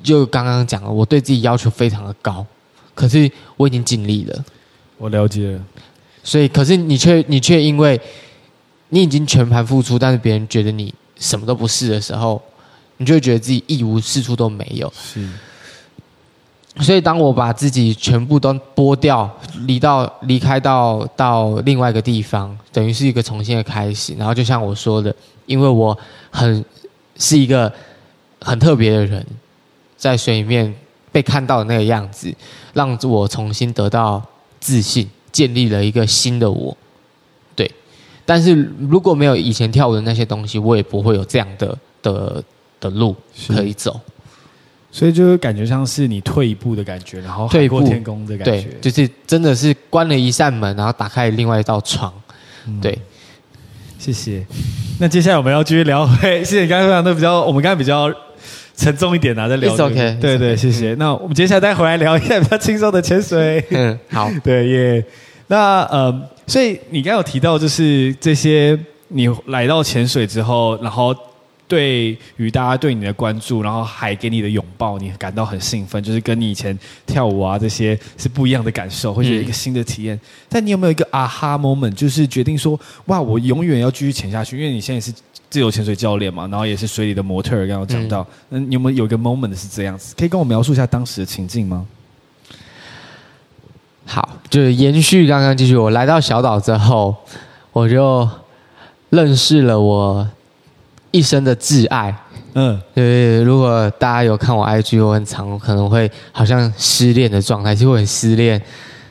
[0.02, 2.44] 就刚刚讲了，我对自己要求非常的高，
[2.96, 4.44] 可是我已经尽力了。
[4.98, 5.60] 我了解了，
[6.26, 7.98] 所以可是你却你却因为
[8.90, 12.42] 你已经全盘付出，但是别人觉得你什么都不是的时候，
[12.98, 14.92] 你就会觉得自己一无是处都没有。
[14.94, 15.26] 是。
[16.82, 19.34] 所以，当我把自己全部都剥掉，
[19.66, 24.14] 离到离开到到另外一个地方，等于是一个重新的开始。
[24.16, 25.98] 然后，就像我说的，因为我
[26.32, 26.66] 很
[27.18, 27.72] 是一个
[28.42, 29.26] 很特别的人，
[29.96, 30.76] 在水里面
[31.14, 32.34] 被看到的那个样子，
[32.74, 34.22] 让我重新得到
[34.60, 36.76] 自信，建立了一个新的我。
[37.58, 37.70] 对，
[38.26, 42.42] 但是如果没有以前跳舞的那些东西，我也不会有这样的的
[42.80, 43.14] 的路
[43.50, 44.00] 可以走。
[44.90, 52.14] 所以就是感觉像是你退一步的感觉，然后海阔天空的感觉，对，就是真的是关了一扇门，然后打开另外一道窗。
[52.66, 52.98] 嗯、对，
[54.00, 54.46] 谢谢。
[54.98, 58.10] 那接下来我们要继续聊回， 谢谢你刚才分享的比较，我们刚才比较
[58.78, 59.90] 沉重一点啊，在聊、这个。
[59.90, 60.94] OK，对对，谢谢。
[60.94, 63.62] 嗯、那我们接下来再回来聊一下比较轻松的潜水。
[63.72, 65.06] 嗯，好， 对耶。
[65.48, 68.78] 那呃，所以你刚刚有提到，就是这些
[69.08, 71.16] 你来到潜水之后，然后。
[71.68, 76.78] 对于大家对你的关注，然后还给你的拥抱，你感到很兴奋，就是跟你以前
[77.08, 80.16] 跳舞啊这些是不一样的感受，或者一个新的体验。
[80.16, 84.60] 嗯、但你有没有一个 aha moment，就是决定说，哇，我永远要继续潜下去？
[84.60, 85.12] 因为你现在是
[85.50, 90.14] 自由潜水教练嘛，然后也是水里的模特儿，刚刚讲到，嗯，你有没有有一个 moment 是这样子？
[90.16, 91.84] 可以跟我描述一下当时的情境吗？
[94.06, 97.14] 好，就是延续刚刚继续，我来到小岛之后，
[97.74, 98.26] 我就
[99.10, 100.26] 认识了我。
[101.12, 102.14] 一生的挚爱，
[102.54, 108.62] 嗯，对，如果大家有看我 IG，我很常可能会好像失恋的状态，其实我很失恋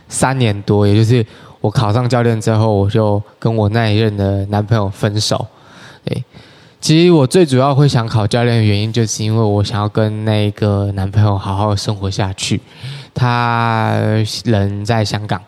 [0.09, 1.25] 三年多，也就是
[1.61, 5.47] 我考上教练之后，我就跟我那一任的男朋友分手。
[6.05, 6.25] 对，
[6.79, 12.61] 其实我最主要会想考教练的原因，就是因为我想要跟那个男朋友好好生活下去。
[13.15, 13.97] 他
[14.45, 15.41] 人在香港，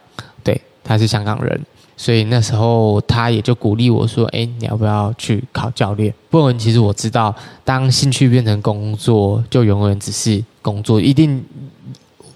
[0.45, 1.61] 对，他是香港人。
[1.99, 11.43] 所以那时候他也就鼓励我说：“哎，你要不要去考教练？”不然其实我知道，当兴趣变成工作，就永远只是工作，一定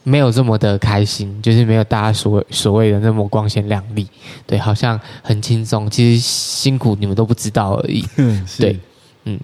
[0.03, 4.09] 没有这么的开心，就是没有大家所谓所谓的那么光鲜亮丽。
[4.47, 8.01] 对，好像很轻松，其实辛苦你们都不知道而已。
[8.49, 8.81] 是对，
[9.25, 9.38] 嗯，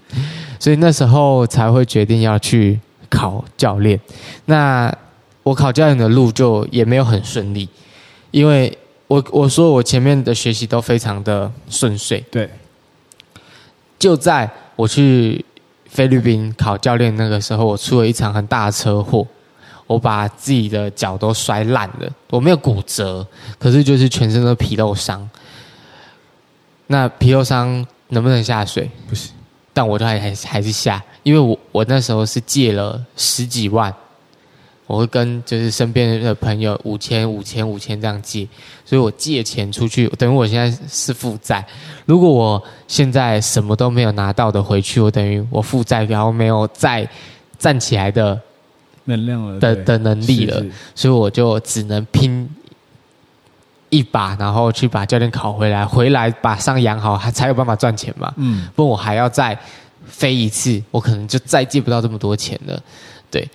[0.59, 3.99] 所以那时候才会决定要去考教练。
[4.45, 4.91] 那
[5.47, 7.67] 我考教练的路就也没有很顺利，
[8.31, 8.77] 因为。
[9.09, 12.49] 我我说我前面的学习都非常的顺遂，对。
[13.97, 15.45] 就在我去
[15.85, 19.25] 菲律宾考教练那个时候，我出了一场很大的车祸，
[19.85, 22.11] 我把自己的脚都摔烂了。
[22.29, 23.25] 我没有骨折，
[23.57, 25.29] 可是就是全身都皮肉伤。
[26.87, 28.91] 那皮肉伤能不能下水？
[29.07, 29.31] 不行，
[29.71, 33.95] 但我都还还还是下，因为我我那时候是借了十几万。
[34.87, 38.47] 我会跟就是身边的朋友五千五千五千这样借，
[38.85, 41.63] 所以我借钱出去，等于我现在是负债。
[42.05, 47.05] 如果我现在什么都没有拿到的回去，我等于我负债，然后没有再
[47.59, 48.39] 站起来的
[49.03, 52.49] 能量了的的能力了，所以我就只能拼
[53.89, 58.33] 一把，然后去把教练考回来，回来把伤养好，还才有办法赚钱嘛。
[58.37, 59.59] 嗯，不然我还要再
[60.05, 62.81] 飞一次，我可能就再借不到这么多钱了。
[63.29, 63.45] 对。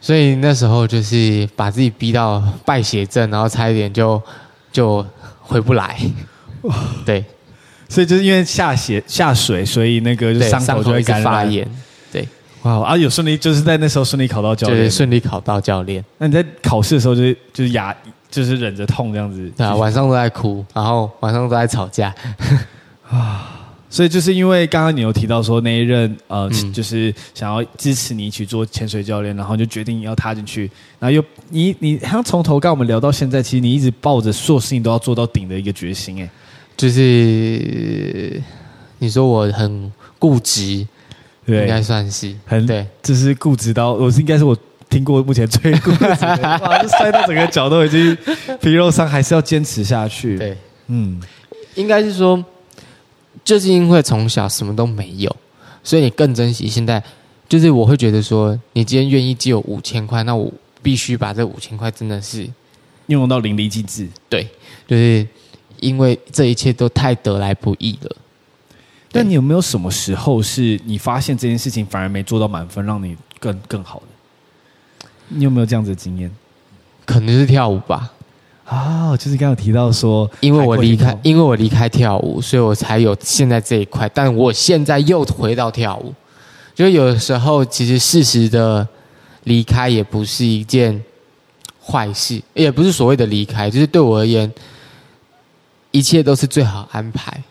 [0.00, 4.20] 所以那时候就是把自己逼到败血症，然后差一点就
[4.70, 5.04] 就
[5.40, 5.98] 回不来。
[7.04, 7.24] 对，
[7.88, 11.24] 所以就是因为下血下水，所以那个就伤口就会感染。
[11.24, 11.68] 发炎。
[12.12, 12.26] 对，
[12.62, 12.96] 哇啊！
[12.96, 16.04] 有顺利就是在那时候顺利考到教练，对，顺利考到教练。
[16.18, 17.94] 那你在考试的时候就是就是牙，
[18.30, 19.50] 就是忍着痛这样子。
[19.56, 22.14] 对啊，晚上都在哭，然后晚上都在吵架。
[23.10, 23.54] 啊。
[23.90, 36.30] 所以就是因为刚刚你有提到说那一任呃，嗯、就是想要支持你去做潜水教练，然后就决定要踏进去，然后又你你好像从头跟我们聊到现在，其实你一直抱着所有事情都要做到顶的一个决心，哎，
[36.76, 38.42] 就是
[38.98, 40.86] 你说我很固执，
[41.46, 44.54] 对，应该算是很对，就是固执到我是应该是我
[44.90, 48.14] 听过目前最固执的， 哇，就摔到整个脚都已经
[48.60, 50.54] 皮肉伤，还是要坚持下去，对，
[50.88, 51.18] 嗯，
[51.74, 52.44] 应该是说。
[53.48, 55.34] 就是因为从小什么都没有，
[55.82, 57.02] 所以你更珍惜现在。
[57.48, 62.46] 就是我会觉得说，你今天愿意借我五千块，那我必须把这五千块真的是
[63.06, 64.06] 用到淋漓尽致。
[64.28, 64.46] 对，
[64.86, 65.26] 就是
[65.80, 68.16] 因为这一切都太得来不易了。
[69.10, 75.08] 但你有没有什么时候是你发现这件事情反而没做到满分，让你更更好的？
[75.28, 76.30] 你有没有这样子的经验？
[77.06, 78.12] 可能是跳舞吧。
[78.68, 84.06] 啊、哦，就是刚刚有提到说，因为我离开，因为我离开跳舞，所以我才有现在这一块。
[84.12, 86.12] 但我现在又回到跳舞，
[86.74, 88.86] 就有的时候其实适时的
[89.44, 91.02] 离开也不是一件
[91.82, 94.52] 坏事，也不是所谓的离开，就是对我而言，
[95.90, 97.42] 一切都是最好安排。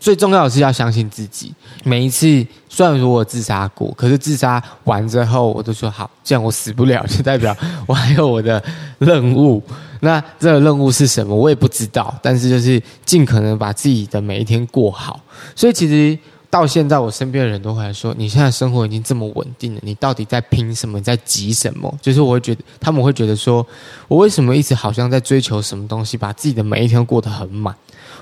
[0.00, 1.54] 最重要的是要相信自己。
[1.84, 2.26] 每一次，
[2.70, 7.54] 虽然说我自杀过，可是自杀完之后，我都说好，这样我死不了，就代表
[7.86, 8.60] 我还有我的
[8.98, 9.62] 任务。
[10.00, 11.36] 那这个任务是什么？
[11.36, 12.18] 我也不知道。
[12.22, 15.20] 但是就是尽可能把自己的每一天过好。
[15.54, 20.96] 所以其实到现在，我身边的人都会来说：“你现在生活已经这么稳定了，你到底在拼什么？
[20.96, 23.64] 你在急什么？”就是我会觉得，他们会觉得说
[24.08, 27.76] ：“我为什么一直好像在追求什么东西，把自己的每一天过得很满？”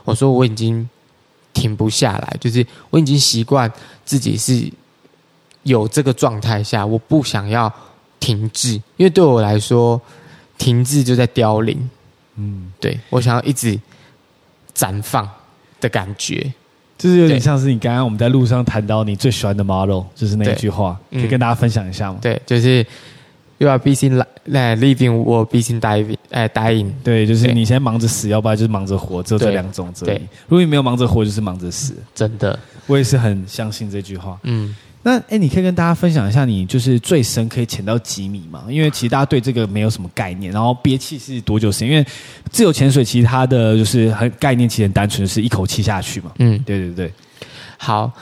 [0.05, 0.89] 我说：“我已经。”
[1.59, 3.69] 停不下来，就是我已经习惯
[4.05, 4.71] 自己是
[5.65, 7.73] 有这个状态下，我不想要
[8.21, 10.01] 停滞，因为对我来说，
[10.57, 11.91] 停滞就在凋零。
[12.37, 13.77] 嗯，对，我想要一直
[14.73, 15.29] 绽放
[15.81, 16.53] 的感觉，
[16.97, 22.21] 就是有点像是你刚刚我们在路上谈到你最喜欢的 model，就是那一句话，可以跟大家分享一下吗？
[22.23, 22.87] 对，就是。
[23.61, 24.09] You are busy
[24.47, 26.93] living or busy dying，哎，dying。
[27.03, 29.93] 对，就是你现在忙着死，要不然就是忙着活，只有这两种。
[29.99, 30.15] 对，
[30.47, 31.97] 如果你没有忙着活，就是忙着死。
[32.15, 34.39] 真的，我也是很相信这句话。
[34.45, 38.65] 嗯，那哎，你可以跟大家分享一下，你就是最深可以潜到几米吗？
[38.69, 40.53] 因为其实大家对这个没有什么概念。
[40.53, 41.89] 然后憋气是多久时间？
[41.89, 42.07] 因为
[42.53, 46.31] 自由潜水其实它的就是很概念，其实很单纯，是一口气下去嘛。
[46.39, 47.13] 嗯，对对对。
[47.77, 48.13] 好。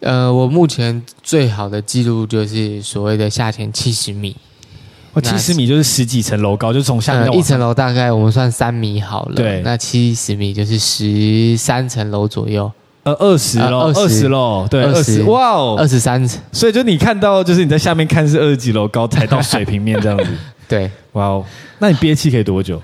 [0.00, 4.34] 呃，我目前最好的记录就是所谓的下潜七十米。
[5.12, 9.34] 哦，七十米就是十几层楼高，就从下面、呃、一层楼大概我们算三米好了。
[9.34, 12.70] 对，那七十米就是十三层楼左右。
[13.02, 16.38] 呃，二十楼，二十楼，对，二十，哇哦，二十三层。
[16.52, 20.30] 所以就你看到，就是你在下面看是二十几楼高，才到水平面这样子。
[20.68, 21.44] 对，哇哦，
[21.78, 22.80] 那你憋气可以多久？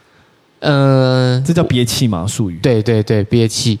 [0.60, 2.26] 呃，这叫憋气吗？
[2.26, 2.58] 术语？
[2.62, 3.78] 对对对，憋气。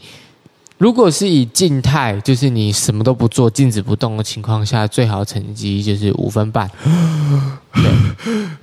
[0.76, 6.70] 如果是以静态，就是你什么都不做、静止不动的情况下，最好成绩就是五分半。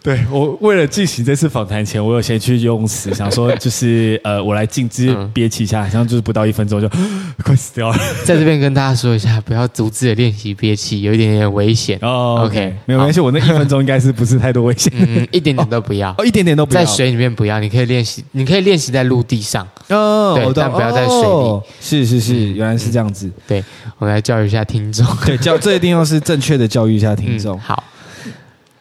[0.03, 6.89] 对，我为了进行这次访谈前，我有先去游泳池， 想说就是呃，我来静止憋气一下，好像就是不到一分钟就
[7.43, 7.97] 快死掉了。
[8.25, 11.97] 在这边跟大家说一下，不要独自的练习憋气，有一点点危险。
[12.01, 14.91] 哦，OK，没有关系，我那一分钟应该是不是太多危险？
[14.95, 19.65] 嗯，一点点都不要， 哦，一点点都不要，在水里面不要，你可以练习，你可以练习在陆地上。
[19.89, 21.61] 哦，对，但不要在水里。
[21.79, 22.05] 是。
[22.05, 23.31] 是是是，原来是这样子。
[23.47, 23.63] 对，
[23.97, 25.05] 我们来教育一下听众。
[25.25, 27.55] 对，教这一定要是正确的教育一下听众。
[27.55, 27.83] 嗯、好，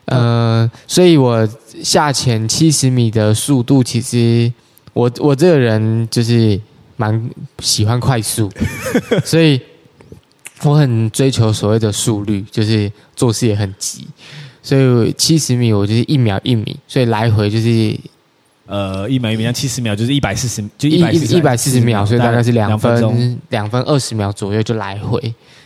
[0.07, 1.49] 呃，所以我
[1.83, 4.53] 下潜七十米的速度，其实
[4.93, 6.61] 我我这个人就是
[6.97, 8.51] 蛮喜欢快速，
[9.25, 9.61] 所以
[10.63, 14.07] 我很追求所谓的速率，就是做事也很急。
[14.63, 17.99] 所以七十米我就是一秒一米，所以来回就是。
[18.67, 25.21] 呃，一秒一秒，七十秒就是一百四十，就一一百四十秒，所以大概是两分两分二十秒左右就来回。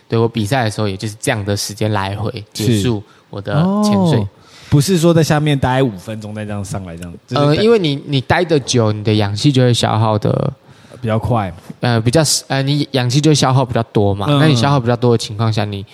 [0.09, 4.26] 对，我比赛的时候，也就是这样的时间来回结束我的潜水，
[4.68, 7.14] 不是说在下面待五分钟再这样上来这样。
[7.30, 10.52] 呃，因为你你待的久，你的氧气就会消耗的
[11.00, 14.26] 比较快，呃，比较呃，你氧气就会消耗比较多嘛。
[14.40, 15.84] 那你消耗比较多的情况下，你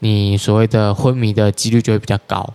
[0.00, 2.48] 你所谓的昏迷的几率就会比较高。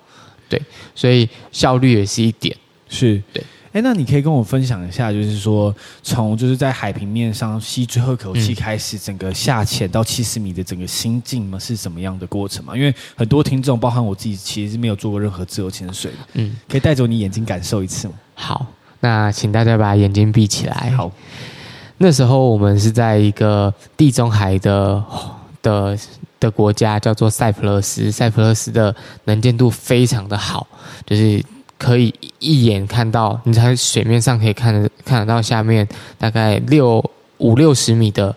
[0.49, 0.61] 对，
[0.95, 2.55] 所以效率也是一点，
[2.87, 3.43] 是对。
[3.77, 12.75] 哎，那你可以跟我分享一下，就是说从就是在海平面上吸最后一口气开始，整个下潜到七十米的整个心境嘛，是什么样的过程嘛？
[12.75, 16.17] 因为很多听众，包含我自己，其实是没有做过任何自由潜水的。
[16.33, 18.15] 嗯，可以带着你眼睛感受一次吗？
[18.33, 18.65] 好，
[18.99, 20.91] 那请大家把眼睛闭起来。
[20.97, 21.11] 好，
[21.99, 25.03] 那时候我们是在一个地中海的
[25.61, 25.95] 的
[26.39, 28.11] 的国家，叫做塞浦路斯。
[28.11, 30.65] 塞浦路斯的能见度非常的好，
[31.05, 31.45] 就是。
[31.77, 38.35] 可以一眼看到，你在水面上可以看得看得到下面大概六五六十米的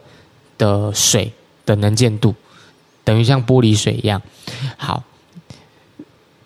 [0.58, 1.32] 的水
[1.64, 2.34] 的能见度，
[3.02, 4.20] 等于像玻璃水一样。
[4.76, 5.02] 好，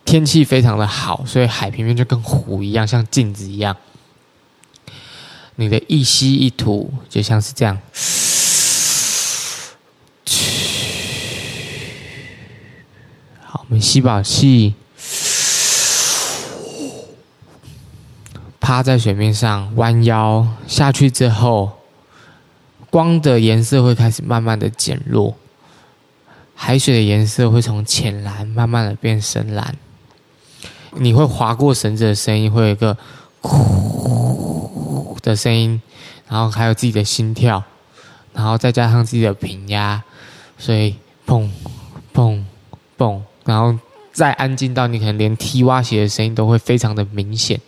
[0.04, 3.76] 天气非常的好，所以海平面就跟湖一样，像镜子一样。
[5.56, 7.78] 你的一吸一吐就像是这样，
[13.42, 14.74] 好，我们吸饱气。
[18.64, 21.70] 趴在水面上，弯腰下去之后，
[22.88, 25.36] 光的颜色会开始慢慢的减弱，
[26.54, 29.76] 海水的颜色会从浅蓝慢慢的变深蓝。
[30.92, 32.96] 你会划过绳子的声音，会有一个
[33.42, 35.82] 呼的声音，
[36.26, 37.62] 然后还有自己的心跳，
[38.32, 40.02] 然后再加上自己的平压，
[40.56, 40.96] 所以
[41.26, 41.50] 砰
[42.14, 42.42] 砰
[42.96, 43.78] 砰，然后
[44.10, 47.60] 再安静到你可能连踢蛙鞋的声音都会非常的明显。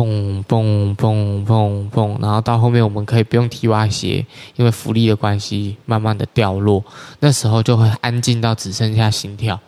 [0.00, 4.24] 砰砰砰砰砰，然后到后面我们可以不用踢蛙鞋，
[4.56, 6.82] 因为浮力的关系，慢慢的掉落。
[7.18, 9.60] 那时候就会安静到只剩下心跳，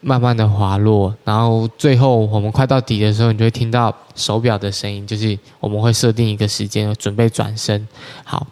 [0.00, 1.14] 慢慢的滑落。
[1.22, 7.86] 然后最后我们快到底的时候，你就会听到手表的声音，就是我们会设定一个时间，准备转身。
[8.24, 8.44] 好，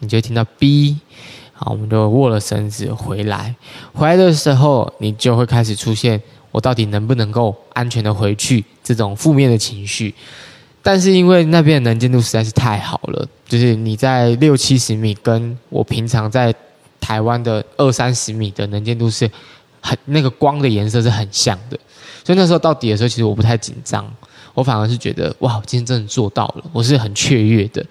[0.00, 0.98] 你就会听到 B，
[1.54, 3.54] 好，我们就握了绳子回来。
[3.94, 6.20] 回来的时候，你就会开始出现。
[6.56, 8.64] 我到底能不能够安全的回去？
[8.82, 10.14] 这种负面的情绪，
[10.82, 16.54] 但是因为那边的能见度实在是太好了，就是你在六七十米，跟我平常在
[16.98, 19.30] 台湾的二三十米的能见度是
[19.82, 21.78] 很那个光的颜色是很像的，
[22.24, 24.10] 所以那时候到底的时候，其实我不太紧张，
[24.56, 27.84] 我反而是觉得哇，我今天真的做到了，我是很雀跃的。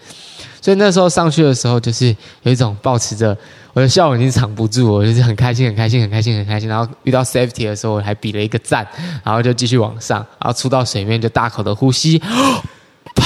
[0.60, 2.08] 所以那时候上去的时候，就是
[2.42, 3.38] 有一种抱持着
[3.72, 6.68] 我的笑容已经藏不住，我就是很开心，很开心，很开心，很开心。
[6.68, 8.88] 然后遇到 safety 的时候，我还比了一个赞，
[9.24, 13.24] 然后就继续往上，然后出到水面就大口的呼吸，啪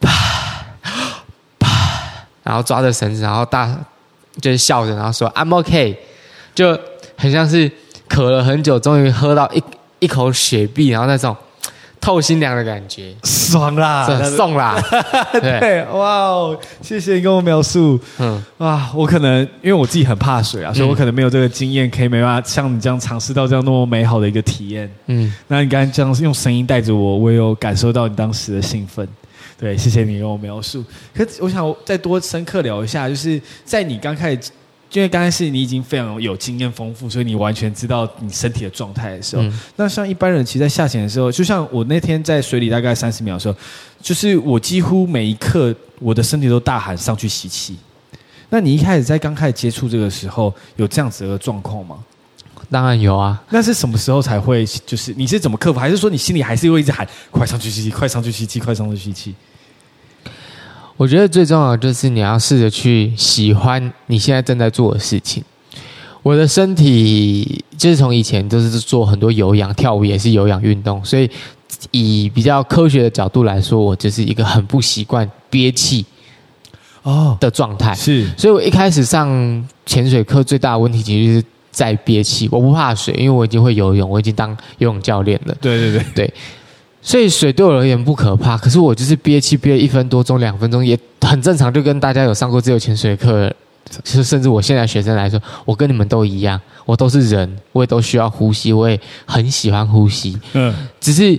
[0.00, 0.08] 啪
[1.58, 1.68] 啪，
[2.42, 3.78] 然后抓着绳子，然后大
[4.40, 5.98] 就是笑着，然后说 I'm OK，
[6.54, 6.80] 就
[7.18, 7.70] 很像是
[8.08, 9.62] 渴了很久，终于喝到一
[9.98, 11.36] 一口雪碧，然后那种。
[12.06, 14.80] 透心凉的感觉，爽啦，送啦，
[15.42, 29.04] 对，对，哇哦，谢谢你跟我描述，嗯，哇，我可能因为我自己很怕水啊，所以我可能没有这个经验，可以没办法像你这样尝试到这样那么美好的一个体验，嗯，那你刚才这样用声音带着我，我也有感受到你当时的兴奋，
[29.58, 34.52] 对，谢谢你跟我描述，可我想再多深刻聊一下，就是在你刚开始。
[34.96, 43.54] 因为刚开始你已经非常有经验丰富，所以你完全知道你身体的状态的时候，嗯、那像一般人其实，在下潜的时候，就像我那天在水里大概三十秒的时候，
[44.00, 47.76] 就是我几乎每一刻我的身体都大喊上去吸气。
[48.48, 51.98] 那你一开始在刚开始接触这个时候，有这样子的状况吗？
[52.70, 53.42] 当然有啊。
[53.50, 54.64] 那是什么时候才会？
[54.86, 55.78] 就是你是怎么克服？
[55.78, 59.34] 还是说你心里还是会一直喊快上去吸气，快上去吸气，快上去吸气？
[60.96, 65.44] 我觉得最重要的就是你要试着去喜欢你现在正在做的事情。
[66.22, 71.30] 我的身体就是从以前都是做很多有氧，跳舞也是有氧运动，所以
[71.90, 76.04] 以比较科学的角度来说，我就是一个很不习惯憋气
[77.02, 77.94] 哦的状态。
[77.94, 79.28] 是，所以我一开始上
[79.84, 82.48] 潜水课最大的问题其实是在憋气。
[82.50, 85.54] 我不怕水，因为我已经会游泳，我已经当游泳教练了。
[85.60, 86.34] 对对对对。
[87.02, 93.48] 所以水对我而言不可怕，可是我就是憋气憋一分多钟、两分钟也很正常，就跟大家有上过自由潜水课，
[94.02, 100.36] 其实甚至我现在学生来说，我跟你们都一样，我都是人，我也都需要呼吸，我也很喜欢呼吸。
[100.54, 101.38] 嗯，只是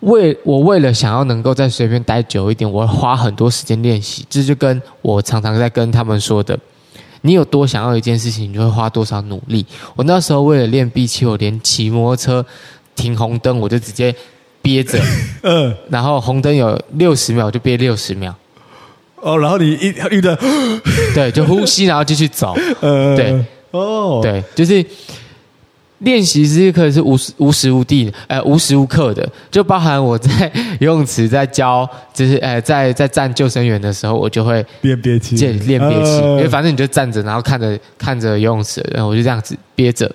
[0.00, 4.24] 为我为了想要能够在水边待久一点，我会花很多时间练习。
[4.30, 6.56] 这就跟我常常在跟他们说的，
[7.22, 9.66] 你有多想要一件事情，你就会花多少努力。
[9.96, 12.46] 我那时候为了练闭气，我连骑摩托车
[12.94, 14.14] 停红灯，我就直接。
[14.64, 14.98] 憋着，
[15.44, 18.34] 嗯，然后红灯有六十秒，就憋六十秒。
[19.20, 20.34] 哦，然后你一遇到，
[21.14, 22.56] 对，就呼吸，然后继续走。
[22.80, 24.84] 呃， 对，哦，对，就是
[25.98, 30.50] 练习这些课是无时无时无地，呃，无时无刻的，就包含我在
[30.80, 40.10] 游泳池在教，就是呃，在在站救生员的时候，我就会练憋气，练憋气，因为反正你就站着，然后看着看着游泳池，然后我就这样子憋着。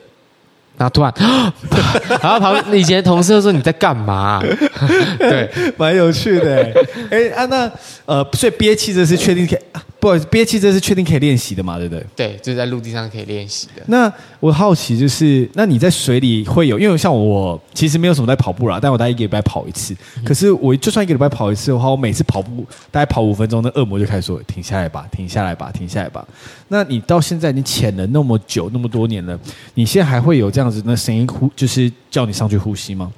[0.80, 1.14] 然后突然，
[2.24, 4.42] 然后旁边以前同事就说，你在干嘛、
[5.20, 6.74] 对， 蛮有趣的。
[7.12, 7.70] 哎，啊，那
[8.06, 9.60] 呃，所以憋气的是确定可以，
[10.00, 11.78] 不憋气这是确定可以练习的嘛？
[11.78, 12.06] 对不对？
[12.16, 13.84] 对，就是在陆地上可以练习的。
[13.88, 16.80] 那我好奇就是，那你在水里会有？
[16.80, 19.94] 因为像我其实没有什么在跑步啦，但我大概一个礼拜跑一次。
[20.24, 26.26] 可是我就算一个礼拜跑一次的话，我每次跑步大概跑五分钟，那恶魔就开始说：“停下来吧，停下来吧，停下来吧。”
[26.70, 29.38] 那你到现在你潜了那么久，那么多年了，
[29.74, 33.12] 你现在还会有这样子那声音呼，就是叫你上去呼吸吗？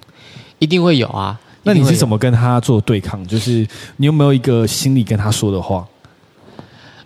[0.57, 1.39] 一定会有啊。
[1.63, 3.23] 那你是怎么跟他做对抗？
[3.27, 3.67] 就是
[3.97, 5.87] 你有没有一个心里跟他说的话？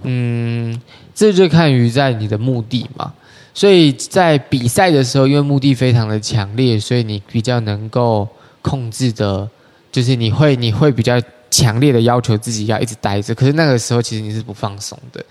[0.05, 0.81] 嗯，
[1.13, 3.13] 这就看于在你的目的嘛。
[3.53, 8.27] 所以在比赛的时候，因为目的非常的强烈，所以你比较能够
[8.61, 9.49] 控制的，
[9.91, 13.33] 就是你会你会比较强烈的要求自己要一直待着。
[13.33, 15.23] 可是那个时候，其实你是不放松的。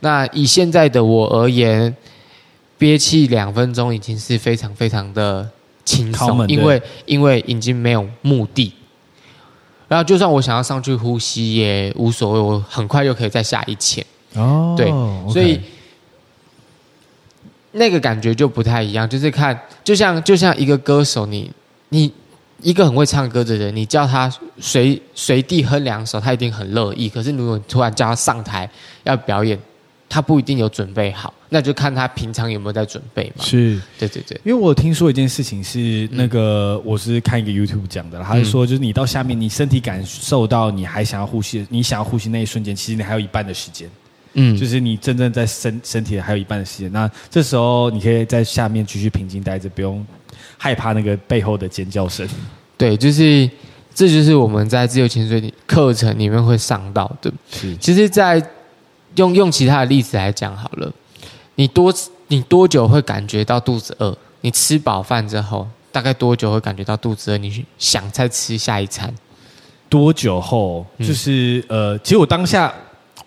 [0.00, 1.94] 那以现在的我而言，
[2.76, 5.48] 憋气两分钟已经是非常非常的
[5.84, 8.72] 轻松，因为因为已经没有目的。
[9.90, 14.06] 然后就算我想要上去呼吸也无所谓，我很快就可以再下一潜。
[14.34, 14.86] 哦，对
[15.32, 15.60] 所以
[17.72, 21.50] 那个感觉就不太一样，就是看，就像就像一个歌手你，
[21.88, 22.12] 你你
[22.70, 27.08] 一个很会唱歌的人，你叫他随随地哼两首，他一定很乐意。
[27.08, 28.70] 可是如果你突然叫他上台
[29.02, 29.58] 要表演，
[30.10, 33.44] 他不一定有准备好，那就看他平常有没有在准备嘛。
[33.44, 34.38] 是，对对对。
[34.44, 43.88] 因为我听说一件事情是，那个、嗯、我是看一个 YouTube 讲的，他是说，就是你到下面，你身体感受到你还想要呼吸，你想要呼吸那一瞬间，其实你还有一半的时间。
[44.34, 50.04] 嗯，就是你真正在身身体还有一半的时间，那这时候你可以在下面继续平静待着，不用
[50.58, 52.28] 害怕那个背后的尖叫声。
[52.76, 53.48] 对，就是
[53.94, 57.32] 这就是我们在自由潜水课程里面会上到的。
[57.50, 58.40] 是，其实，在
[59.16, 60.92] 用用其他的例子来讲好了，
[61.54, 61.92] 你多
[62.28, 64.16] 你多久会感觉到肚子饿？
[64.40, 67.36] 你吃饱饭之后，大概多久会感觉到肚子饿？
[67.38, 69.14] 你想再吃下一餐？
[69.88, 70.86] 多久后？
[70.98, 72.72] 就是、嗯、呃，其实我当下。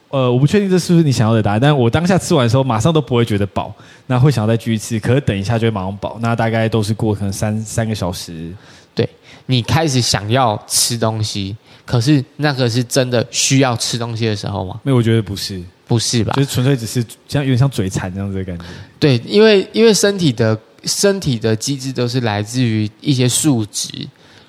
[0.09, 3.73] 呃，我不确定这是不是你想要的答案，但我当下吃完的时候，马上都不会觉得饱，
[4.05, 8.53] 那会想要再继续吃，可是等一下就会马上饱，那大概都是过可能三三个小时。
[8.93, 9.09] 对，
[9.47, 14.79] 你开始想要吃东西，可是那个是真的需要吃东西的时候吗？
[14.83, 16.33] 没有，我觉得不是，不是吧？
[16.35, 18.65] 就是纯粹只是像有点像嘴馋这样子的感觉。
[18.99, 23.89] 对，因为因为身体的身体的机制都是来自于一些数值。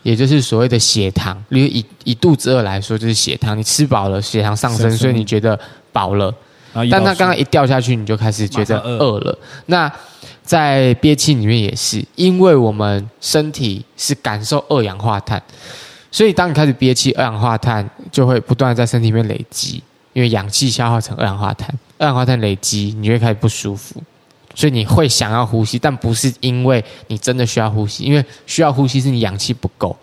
[0.05, 5.59] 也就是所谓的血糖，比如以以肚子饿来说，就是血糖，你吃饱了，血糖上升，所以你觉得
[5.93, 6.30] 饱了。
[6.74, 9.39] 但它刚刚一掉下去，你就开始觉得饿了。
[9.64, 9.91] 那
[10.43, 15.43] 在憋气里面也是，因为我们身体是感受二氧化碳，
[16.15, 24.01] 所以当你开始憋气，二氧化碳就会不断的在身体里面累积，因为氧气消耗成二氧化碳，二氧化碳累积，你就会开始不舒服。
[24.55, 29.97] 所以你会想要呼吸，但不是因为你真的需要呼吸，因为需要呼吸是你氧气不够，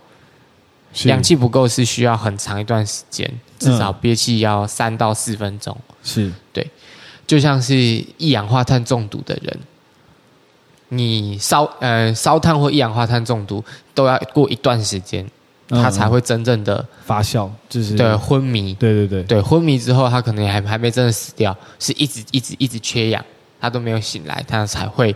[1.05, 5.77] 氧气不够是需要很长一段时间，至少憋气要三到四分钟。
[6.03, 6.29] 是。
[6.51, 6.69] 对，
[7.25, 7.73] 就像是
[8.17, 9.57] 一氧化碳中毒的人，
[10.89, 15.25] 你烧呃烧炭或一氧化碳中毒都要过一段时间，
[15.71, 18.73] 他才会真正的发酵，就是对昏迷。
[18.75, 23.23] 对对对对，昏迷之后他可能还还没真的死掉，是一直一直一直缺氧。
[23.59, 25.15] 他都没有醒来，他才会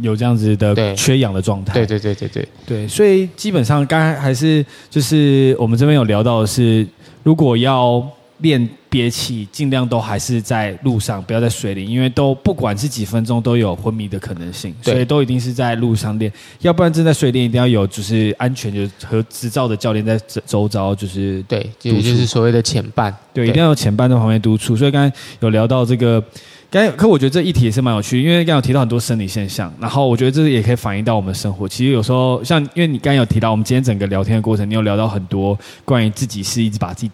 [0.00, 1.74] 有这样子的缺氧的状态。
[1.74, 6.86] 对对对对对对，所以基本上刚才还是就是我们这边有聊到的是，
[7.24, 8.08] 如果要
[8.38, 16.32] 练憋气，尽量都还是在路上，不要在水里，因为都不管是几分钟都有昏迷的可能性，所以都一定是在路上练。
[16.60, 24.76] 要不然正在水里一定要有就是安全就和执照的教练在周遭，就是对，也就是所谓的前伴，对，一定要有潜伴在旁边督促。
[24.76, 26.22] 所以刚才有聊到这个。
[26.70, 31.66] 刚才，可我觉得这议题也是蛮有趣，因为刚刚有提到很多生理现象，然后我觉得这也可以反映到我们的生活。
[31.66, 37.10] 其实有时候，像因为你刚刚有提到，我们今天整个聊天的过程，你有聊到很多关于自己是一直把自己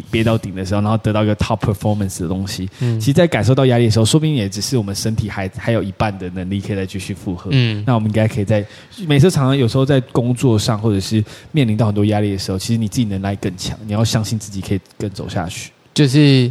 [0.00, 2.68] 憋憋到顶的时候，然后得到一个 top performance 的东西。
[2.80, 7.50] 嗯，其实，在感受到压力的时候，说不定也只是我们身体还还有一半的能力可以再继续负荷。
[7.52, 8.64] 嗯，那我们应该可以在
[9.06, 15.70] 每次常常有时候在工作上，或者是面临到很多压力的时候，其实你自己能耐更强，你要相信自己可以更走下去。
[15.92, 16.50] 就是。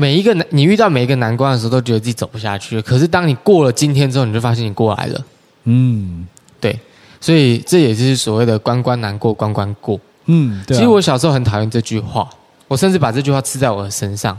[0.00, 2.80] 每一个难，你遇到每一个难关的时候，都觉得自己走不下去。
[2.82, 5.24] 可是当你过了今天之后，你就发现你过来了。
[5.64, 6.24] 嗯，
[6.60, 6.78] 对，
[7.20, 9.98] 所以这也就是所谓的关关难过关关过。
[10.28, 10.78] 嗯，对啊。
[10.78, 12.26] 其实我小时候很讨厌这句话，
[12.68, 14.38] 我甚至把这句话刺在我的身上。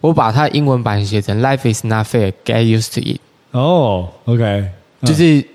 [0.00, 3.20] 我把它英文版写成 “Life is not fair, get used to it”。
[3.52, 4.70] 哦，OK，
[5.02, 5.46] 就是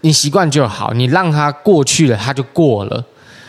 [0.00, 3.04] 你习惯就好，你让它过去了，它就过了。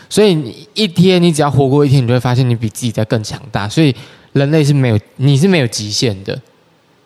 [0.08, 3.68] 所以你一天，你只要活过一天，你就会发现你比自己在更强大。
[3.68, 3.94] 所以。
[4.32, 6.40] 人类是没有，你是没有极限的，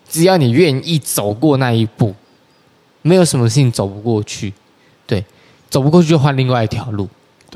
[0.07, 2.13] 只要你愿意走过那一步，
[3.01, 4.53] 没有什么事情走不过去。
[5.07, 5.25] 对，
[5.67, 7.09] 走不过去就换另外一条路，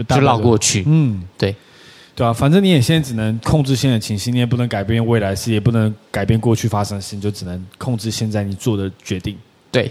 [0.04, 0.84] 就绕过去。
[0.88, 1.56] 嗯，对，
[2.16, 9.38] 对啊，反正你也现在只能控制现在的情形，你也不能改变未来事，也不能改变过去发生的事情，就只能控制现在你做的决定。
[9.72, 9.90] 对。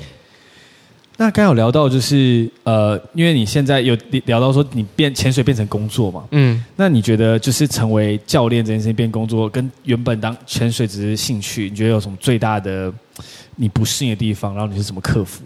[1.21, 3.93] 那刚有聊到，就是呃，因为你现在有
[4.27, 12.93] 聊到说你变潜水变成工作嘛，嗯，那你觉得就是成为教练这件事情变工作，跟原本当潜水只是兴趣，你觉得有什么最大的
[13.57, 14.55] 你不适应的地方？
[14.55, 15.43] 然后你是怎么克服？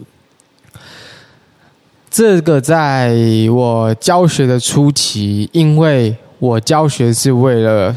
[2.12, 3.16] 这个在
[3.50, 7.96] 我教学的初期，因为我教学是为了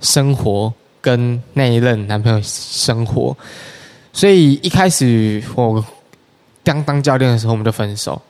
[0.00, 0.72] 生活
[1.02, 3.36] 跟那一任男朋友生活，
[4.10, 5.84] 所以一开始我。
[6.64, 8.20] 刚当教练的时候，我们就分手。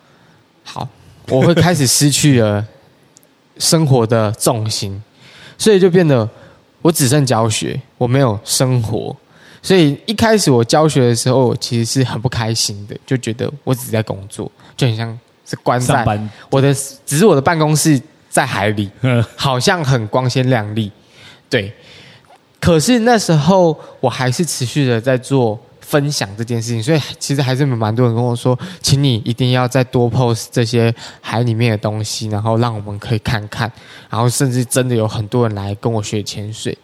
[0.63, 0.87] 好，
[1.29, 2.63] 我会开始失去了
[3.57, 5.03] 生活的重心，
[5.57, 6.29] 所以就变得
[6.83, 9.17] 我只剩教学，我没有生活。
[9.63, 16.05] 所以一开始我教学的时候，我其实是很不开心的，就觉得我只在工作，就很像是关在
[16.51, 16.73] 我的，
[17.05, 18.91] 只是我的办公室在海里，
[19.37, 20.91] 好像很光鲜亮丽。
[21.49, 21.73] 对，
[22.61, 25.59] 可是那时候我还是持续的在做。
[25.87, 33.71] 分享这件事情，所以其实还是蛮多人跟我说，请你一定要再多 post 这些海里面的东西，然后让我们可以看看，
[34.11, 36.77] 然后甚至真的有很多人来跟我学潜水，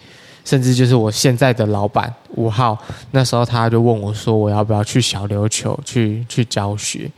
[0.44, 2.78] 甚至就是我现在的老板五号，
[3.10, 7.10] 那时候他就问我说，我要不要去小琉球去去教学？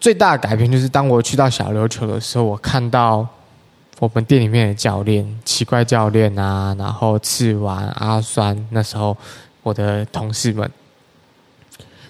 [0.00, 3.26] 最大的改变就是当我去到小琉球的时候，我看到
[3.98, 9.16] 我们店里面的教练，奇怪教练啊，然后赤丸阿酸，那时候。
[9.64, 10.70] 我的同事们，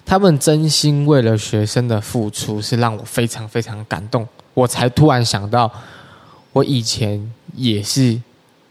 [0.07, 4.29] 他们真心为了学生的付出，是让我非常非常感动。
[4.55, 5.69] 我才突然想到，
[6.53, 8.21] 我以前也是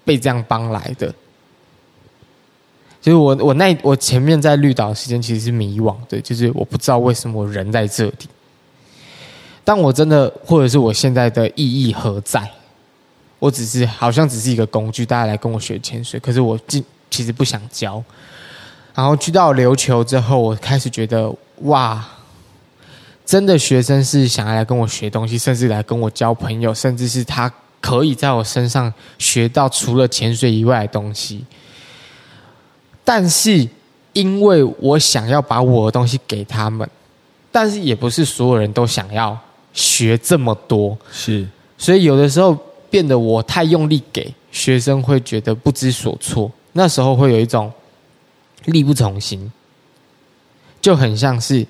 [0.08, 1.14] 被这样帮来的。
[3.02, 8.28] 就是我，我那我前面在绿岛的时间其实是迷惘的，就是我不知道为什么我人在这里。
[9.64, 12.50] 但我真的，或者是我现在的意义何在？
[13.40, 16.58] 我只是好像只是一个工具，大家来跟我学潜水，可是我
[17.10, 18.04] 其实不想教。
[18.96, 21.32] 然后去到琉球之后，我开始觉得
[21.64, 22.04] 哇，
[23.26, 27.52] 真的学生是想要来跟我学东西，甚至来跟我交朋友，甚至是他
[27.82, 31.44] 可以在我身上学到除了潜水以外的东西。
[33.04, 33.68] 但是
[34.14, 36.90] 因为我想要把我的东西给他们，
[37.52, 39.38] 但是也不是所有人都想要
[39.74, 41.48] 学这么多，是，
[41.78, 42.58] 所以有的时候
[42.90, 46.52] 变得我太用力给学生，会觉得不知所措。
[46.74, 47.72] 那时候会有一种。
[48.66, 49.50] 力不从心，
[50.82, 51.66] 就很像是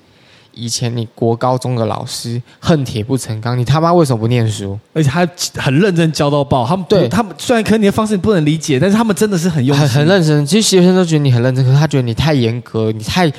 [0.58, 4.76] 以前你国高中的老师恨铁不成钢，你他妈为什么不念书？
[4.92, 6.66] 而且他很认真教到爆。
[6.66, 10.44] 他们对他们虽然可能你的方式你不能理解，但是他们真的是很用心很，很认真。
[10.44, 13.32] 其实学生都觉得你很认真，可是他觉得你太严格，你太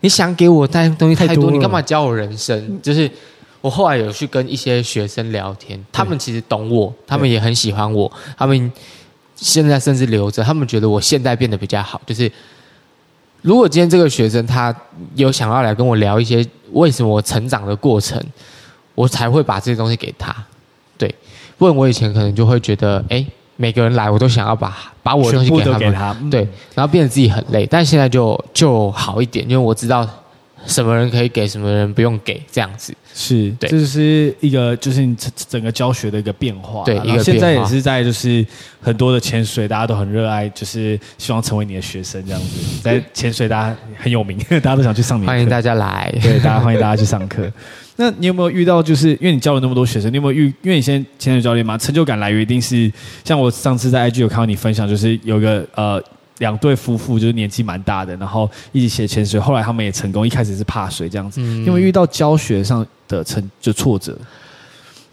[0.00, 2.80] 你想给我带东西太多，太多你干嘛教我人生？
[2.80, 3.10] 就是
[3.60, 8.72] 我后来有去跟一些学生聊天，他们其实懂我，他们也很喜欢我，他们
[9.34, 12.30] 现在甚至留着，他们觉得我现在变得比较好，就是。
[13.42, 14.74] 如果今天这个学生他
[15.14, 18.22] 有想要来跟我聊一些为什么我成长的过程，
[18.94, 20.34] 我才会把这些东西给他。
[20.98, 21.14] 对，
[21.56, 23.24] 不然我以前可能就会觉得，哎，
[23.56, 26.40] 每个人来我都想要把把我的东西给他们，给他对，
[26.74, 27.66] 然后变得自己很累。
[27.66, 30.08] 但现在就就好一点，因为我知道。
[30.66, 36.84] 什么人可以给，什么人不用给，这样子是，对，这就是一个就是你整整个教学的一个变化。
[36.84, 38.46] 对，一个现在也是在就是
[38.80, 42.46] 很多的潜水，大家都很热爱，就是希望成为你的学生这样子。
[42.82, 45.26] 在潜水，大家很有名， 大家都想去上你。
[45.26, 47.50] 欢迎大家来，对，大家欢迎大家去上课。
[47.96, 50.46] 那你有没有遇到，就是因为你教了那么多学生，你有没有遇？
[50.62, 52.90] 因为你现在潜水教练嘛，成就感来源一定是
[53.24, 56.02] 像我上次在 IG 有看到你分享，就是有一个呃。
[56.40, 60.26] 两对夫妇就是年纪蛮大的，然后一起学潜水，后来他们也成功。
[60.26, 64.16] 一开始是怕水这样子，嗯、因为遇到教学上的成就挫折，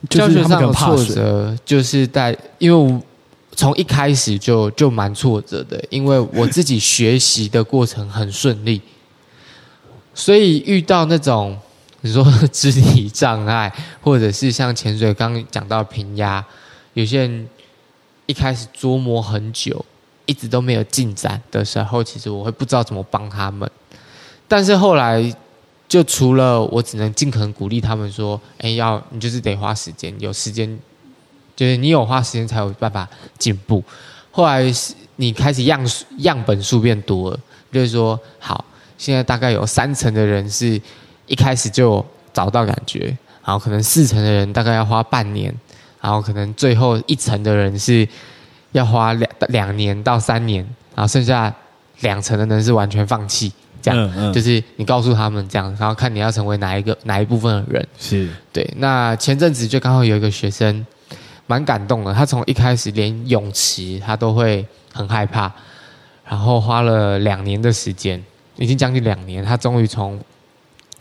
[0.10, 3.02] 教学上的挫折就是在，因为我
[3.52, 8.82] 从一开始就就蛮挫折的，因为我自己学习的过程很顺利，
[10.14, 11.58] 所以遇到那种
[12.02, 12.24] 你说
[12.54, 13.70] 肢体障碍，
[14.02, 16.46] 或者是像潜水刚刚讲到平压，
[16.94, 17.48] 有些人
[18.28, 19.86] 一开始琢磨很久。
[20.28, 23.68] 一直都没有进展的时候，其实我会不知道怎么帮他们。
[24.48, 25.36] 但是后来，
[25.88, 30.78] 就除了我只能尽可能鼓励他们说：“哎，要你就是得花时间，有时间
[31.56, 33.08] 就是你有花时间才有办法
[33.40, 33.84] 进步。”
[34.30, 34.72] 后来
[35.16, 35.82] 你开始样
[36.20, 37.40] 样本数变多了，
[37.72, 38.64] 就是说，好，
[38.98, 40.80] 现在大概有三成的人是
[41.26, 45.54] 一开始就找到感觉，然后可能四成的人大概要花半年，
[46.02, 48.08] 然后可能最后一层的人是。
[48.72, 50.64] 要花两两年到三年，
[50.96, 51.54] 然后剩下
[52.02, 53.52] 两成的人是完全放弃，
[53.82, 57.88] 这样、嗯嗯、就是你告诉他们这样，然后看你要成为哪一个哪一部分的人。
[57.98, 58.70] 是对。
[58.78, 60.86] 那前阵子就刚好有一个学生
[61.48, 65.52] 蛮感动的，他从一开始连泳池他都会很害怕，
[66.28, 68.24] 然后花了两年的时间，
[68.58, 70.20] 已经将近两年，他终于从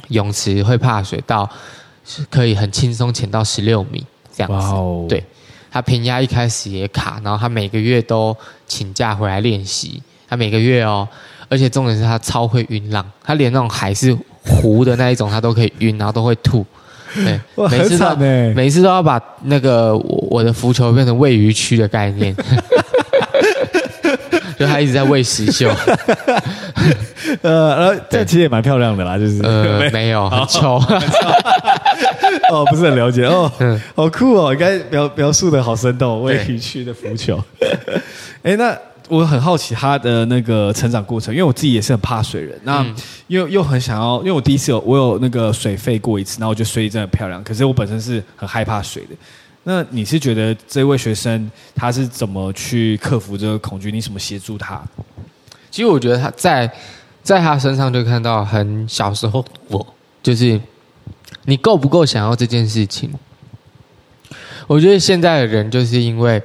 [0.08, 1.48] 泳池会怕水到
[2.30, 4.68] 可以很轻松潜到十六米这样子。
[4.68, 5.22] 哇哦，对。
[5.70, 8.36] 他平压一开始也卡，然后他每个月都
[8.66, 10.02] 请假回来练习。
[10.28, 11.08] 他每个月哦，
[11.48, 16.66] 而且重点是他超会晕浪，他连那种海是糊的那一种他都可以晕，然后都会吐。
[17.14, 17.40] 对，
[17.70, 22.34] 每次都每次都要把那个我我的浮球变成喂鱼区的概念。
[24.66, 25.70] 就他一直在喂石秀，
[27.42, 29.40] 呃，这其实也蛮漂亮的啦，就是。
[29.42, 30.80] 呃，没有 很丑，
[32.50, 33.24] 哦，不是很了解。
[33.24, 37.42] 哦，嗯，好酷哦，应该描描述的好生动，喂鱼区的浮球。
[38.42, 38.76] 哎，那
[39.08, 42.84] 我很好奇他的那个成长过程，因为我自己也是很怕水人，那
[43.28, 49.10] 又又很想要，因为我第一次有我有那个水肺过一次，然后我觉得水里真的很漂亮，可是我本身是很害怕水的。
[49.68, 53.90] 那你是觉得这位学生他是怎么去克服这个恐惧？
[53.90, 54.80] 你怎么协助他？
[55.72, 56.70] 其实我觉得他在
[57.20, 59.84] 在他身上就看到很小时候我
[60.22, 60.60] 就是
[61.46, 63.10] 你够不够想要这件事情？
[64.68, 66.40] 我觉得现在的人就是因为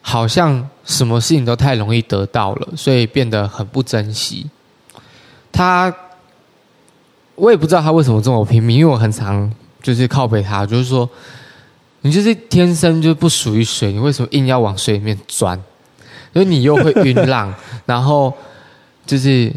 [0.00, 4.50] 好像什么事情都太容易得到了，所以变得很不珍惜。
[5.52, 5.94] 他，
[7.36, 9.48] 我也不知道他为什么这么拼命，因为我很常
[9.80, 11.08] 就是靠北他，就是说
[12.02, 15.58] 你就是天生就不属于水，你为什么硬要往水里面钻？
[16.32, 17.52] 因为你又会晕浪，
[17.86, 18.32] 然后
[19.04, 19.52] 就是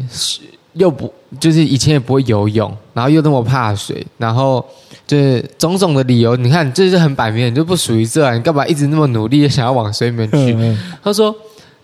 [0.74, 4.64] 又不就是以前也不会游泳，然后又那么怕水，然后
[5.06, 6.36] 就是种种的理由。
[6.36, 10.76] 你看，这就是很摆明，你就不属于这，你干嘛一直那么努力想要往水里面去？
[11.02, 11.34] 他说。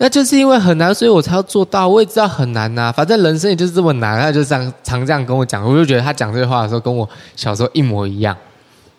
[0.03, 1.87] 那就是因为很难，所以我才要做到。
[1.87, 4.19] 我也知道很难呐、啊，反正人生也就是这么难。
[4.19, 7.07] 他就这样常这样跟我讲，我就觉得他讲这句话的时候跟我
[7.37, 8.35] 小时候一模一样。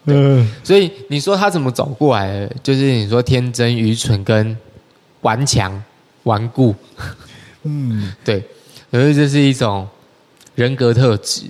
[0.06, 2.56] 嗯，所以你说他怎么走过来的？
[2.64, 4.58] 就是你说天真、愚蠢跟
[5.22, 5.84] 顽强、
[6.24, 6.74] 顽固。
[7.64, 8.44] 嗯， 对，
[8.90, 9.88] 所以这是一种
[10.56, 11.44] 人格特质。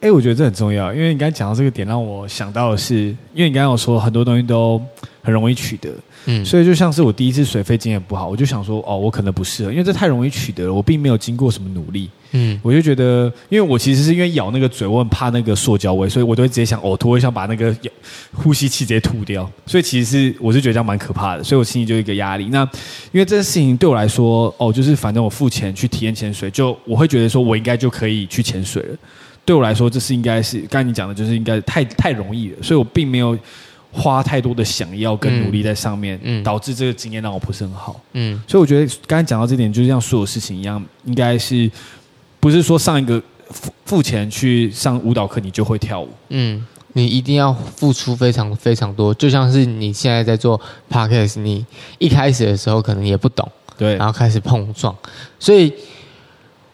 [0.00, 4.80] 哎，我觉得这很重要，因为你刚才讲到这个点，让我想到的是，因为你刚刚有说很多东西都
[5.22, 5.90] 很容易取得。
[6.26, 12.10] 嗯，所以就像是我第一次水肺经验不好，我就想说，哦，我可能不适合，因为这太容易取得了，我并没有经过什么努力。
[12.32, 17.74] 嗯，我就觉得，因为我其实是因为咬那个嘴，我很怕那个塑胶味，所以我都会直接想呕吐，我想把那个
[18.32, 19.48] 呼吸器直接吐掉。
[19.66, 22.46] 所以其实是我是觉得这样蛮可怕的，所以我心里就有一个压力。
[22.46, 22.62] 那
[23.12, 28.96] 因为这件事情对我来说，哦，就是反正我付钱去体验潜水，就我会觉得说我应该就可以去潜水了。
[29.44, 33.38] 对我来说，这是应该是刚才你讲的，就是应该太太容易了，所以我并没有。
[33.96, 37.98] 花太多的想要跟努力在上面，嗯，导致这个经验让我不是很好。
[38.12, 41.70] 嗯，所以我觉得刚才讲到这点，就是像所有事情一样，应该是
[42.38, 46.10] 不是说上一个付付钱去上舞蹈课，你就会跳舞？
[46.28, 49.14] 嗯，你一定要付出非常非常多。
[49.14, 51.64] 就像是你现在在做 podcast，你
[51.98, 54.94] 一开始的时候可能也不懂，对，然后开始碰撞，
[55.40, 55.72] 所以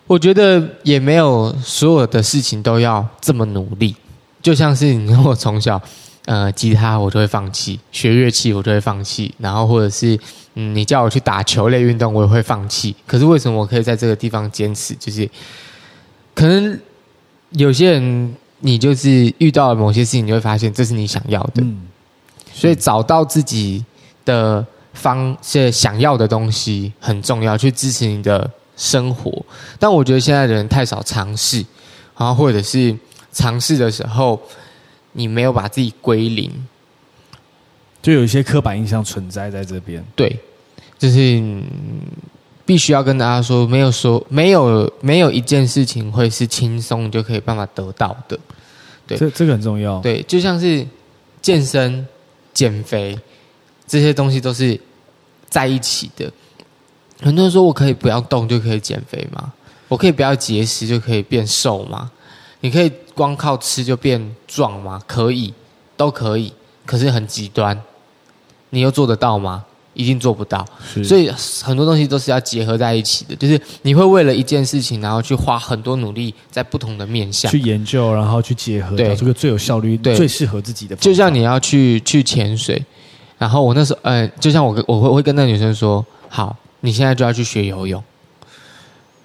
[0.08, 3.94] 我觉得也没有所有的事情都要这么努力。
[4.42, 5.80] 就像是你跟我从小。
[6.26, 10.16] 呃，吉他我就会放弃，学乐器我就会放弃，然后或者是
[10.54, 12.94] 嗯，你叫我去打球类运动，我也会放弃。
[13.08, 14.94] 可是为什么我可以在这个地方坚持？
[14.94, 15.28] 就是
[16.32, 16.78] 可能
[17.50, 21.88] 有些人，你就是遇到了某些事情，你会发现这是你想要的，嗯，
[22.54, 23.84] 所以找到自己
[24.24, 24.64] 的
[24.94, 29.44] 方，是想要的东西很重要，去支持你的生活。
[29.80, 31.66] 但我觉得现在的人太少尝试，
[32.16, 32.96] 然后或者是
[33.32, 34.40] 尝试的时候。
[35.12, 36.50] 你没有把自己归零，
[38.02, 40.04] 就有一些刻板印象存在在这边。
[40.16, 40.38] 对，
[40.98, 41.62] 就是
[42.64, 48.38] 必须要跟大家说，没有说没有没有一件事情会是轻松就可以办法得到的。
[49.06, 50.00] 对，这这个很重要。
[50.00, 50.86] 对，就像是
[51.40, 52.06] 健身、
[52.52, 53.18] 减肥
[53.86, 54.80] 这些东西都是
[55.48, 56.32] 在一起的。
[57.20, 59.52] 很多人说我可以不要动就可以减肥吗？
[59.88, 62.10] 我可以不要节食就可以变瘦吗？
[62.62, 64.98] 你可以光靠吃就变壮吗？
[65.06, 65.52] 可以，
[65.96, 66.50] 都可以。
[66.86, 67.80] 可是很极端，
[68.70, 69.64] 你又做得到吗？
[69.94, 70.66] 一定做不到。
[71.04, 71.30] 所以
[71.62, 73.36] 很多东西都是要结合在一起的。
[73.36, 80.96] 就是你会为了一件事情，然后去花很多努力，在不同的面向去研究，然后去结合，对这个最有效率、对最适合自己的。
[80.96, 82.82] 就像你要去去潜水，
[83.36, 88.02] 然后我那时候，呃，就像我跟我会会跟那女生说，好，你现在就要去学游泳。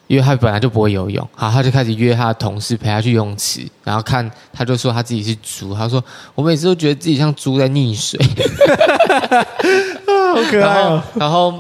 [0.08, 6.04] 因为他本来就不会游泳，好，他就开始约他的同事陪他去游泳池，然后看，他就说他自己是猪，他说
[6.34, 8.18] 我每次都觉得自己像猪在溺水，
[10.08, 11.04] 好可爱哦。
[11.16, 11.54] 然后，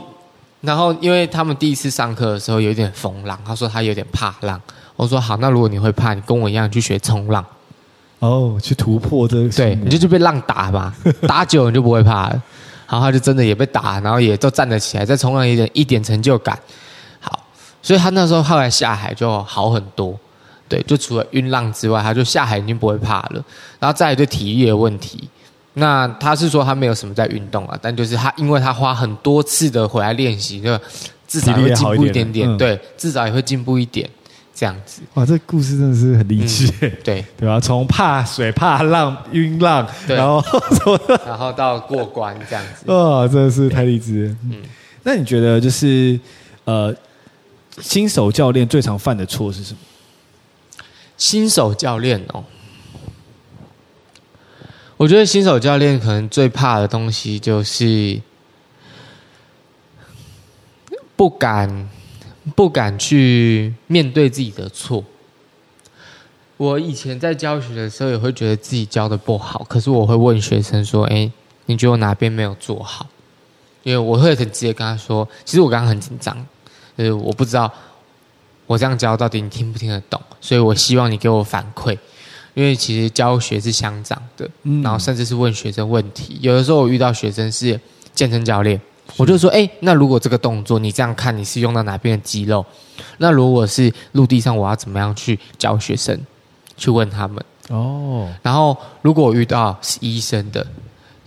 [0.62, 4.60] 然后，因为他们第一次上课的时候有点风浪，他说他有点怕浪。
[4.96, 7.46] 我说好，那如果你会怕，你跟我一样去学冲浪，
[8.20, 10.96] 哦，去突破这个，对，你就去被浪打吧，
[11.28, 12.42] 打久了你就不会怕了。
[12.90, 16.58] 然后他就真的也被打，然后也都站得起来，在冲浪一点一点成就感。
[17.88, 20.14] 所以他那时候后来下海就好很多，
[20.68, 23.42] 对，就除了晕浪之外，他就下海已经不会怕了。
[23.80, 25.30] 然后再来就体力的问题，
[25.76, 30.78] 那他是说他没有什么在运动啊，但就是他因为他花很多次的回来练习，就
[31.30, 34.10] 至少会进步一点点，对，至少也会进步一点，
[34.54, 35.02] 这样子。
[35.14, 37.58] 哇，这故事真的是很励志，嗯，对 对吧？
[37.58, 40.44] 从怕水、怕浪、晕浪，对然后
[41.26, 44.36] 然后到过关这样子，哇，真的是太励志了。
[44.52, 44.62] 嗯，
[45.04, 46.20] 那你觉得就是
[46.66, 46.94] 呃？
[47.80, 49.80] 新手教练最常犯的错是什么？
[51.16, 52.44] 新手教练哦，
[54.98, 58.22] 我觉得新手教练可能最怕的东西就是
[61.16, 61.90] 不敢
[62.56, 65.04] 不敢去面对自己的错。
[66.58, 71.32] 我以前在教学的时候也会觉得自己教的不好，可是我会问学生说：“哎，
[71.68, 73.08] 你觉得我哪边没有做好？”
[73.84, 76.46] 因为我会很直接跟他说：“其实我刚刚很紧张。”
[76.98, 77.72] 呃，我不知道
[78.66, 80.22] 我这样教到底你听不听得懂？
[80.42, 81.98] 所以我希望你给我反馈，
[82.54, 86.38] 因为其实教学是相长的，嗯、然后甚至是问学生问题。
[86.42, 87.80] 有的时候我遇到学生是
[88.14, 88.80] 健身教练，
[89.16, 92.66] 我就说：哎，那如果这个动作你这样看，你是用到哪边的肌肉？
[93.20, 96.20] 那如果是陆地上，我要怎么样去教学生？
[96.76, 98.28] 去问他们哦。
[98.42, 100.66] 然后如果我遇到是医生的。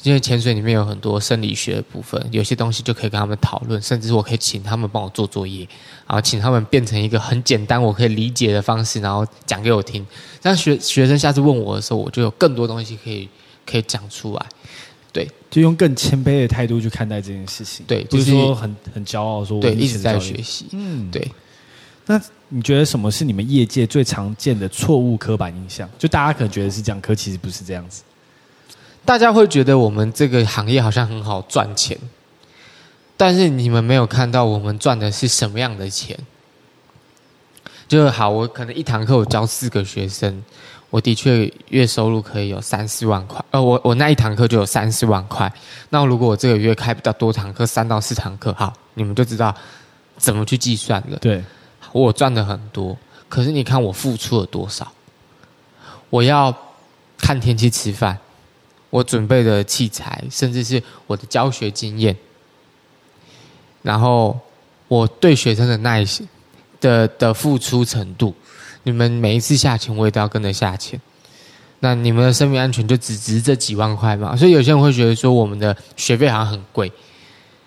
[0.03, 5.61] 因为潜水里面有很多生理学的部分，有些东西就可以跟他们讨论，甚至我可以请他们帮我做作业，
[6.07, 10.07] 然后请他们变成一个很简单我可以理解的方式，然后讲给我听。
[10.41, 13.29] 这样学学生下次问我的时候，我就有更多东西可以
[13.67, 14.47] 可以讲出来。
[15.13, 17.85] 对，就用更谦卑的态度去看待这件事情。
[17.87, 20.67] 对，就是说很很骄傲说我对一直在学习。
[20.71, 21.31] 嗯，对。
[22.07, 25.89] 那你觉得什么是你们业界最常见的错误刻板印象？
[25.99, 28.03] 就大家可能觉得是这样，可其实不是这样子。
[29.11, 31.99] 大家会觉得我们这个行业好像很好赚钱，
[33.17, 36.17] 但是你们没有看到我们赚的是什么样的钱。
[37.89, 40.41] 就好，我可能一堂课我教四个学生，
[40.91, 43.45] 我的确月收入可以有三四万块。
[43.51, 45.53] 呃，我我那一堂课就有三四万块。
[45.89, 49.53] 那如果我这个月开比较多堂课，三到四堂课，好，你们就知道
[50.19, 51.19] 怎么去计算了。
[51.19, 51.43] 对，
[51.91, 52.97] 我赚的很多，
[53.29, 54.87] 可是你看我付出了多少？
[56.11, 56.57] 我要
[57.19, 58.17] 看天气吃饭。
[58.91, 62.15] 我准备的器材，甚至是我的教学经验，
[63.83, 64.39] 然后
[64.89, 66.29] 我对学生的耐心
[66.81, 68.35] 的的付出程度，
[68.83, 71.01] 你们每一次下潜，我也都要跟着下潜。
[71.83, 74.37] 那你们的生命安全就只值这几万块吗？
[74.37, 76.93] 所以有些人会觉得说，我们的学费好像很贵。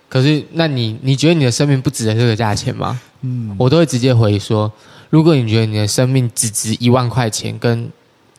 [0.07, 3.01] 可是，那你你觉得你的生命不值得这个价钱吗？
[3.21, 4.71] 嗯，我都会直接回说，
[5.09, 7.89] 如果你觉得你的生命只值一万块钱，跟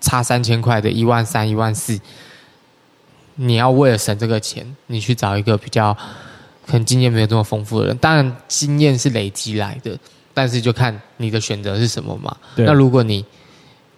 [0.00, 1.98] 差三千块的一万三、一万四。
[3.36, 5.92] 你要为了省这个钱，你去找一个比较
[6.66, 7.96] 可能经验没有这么丰富的人。
[7.98, 9.98] 当然，经验是累积来的，
[10.32, 12.36] 但是就看你的选择是什么嘛。
[12.56, 13.24] 那如果你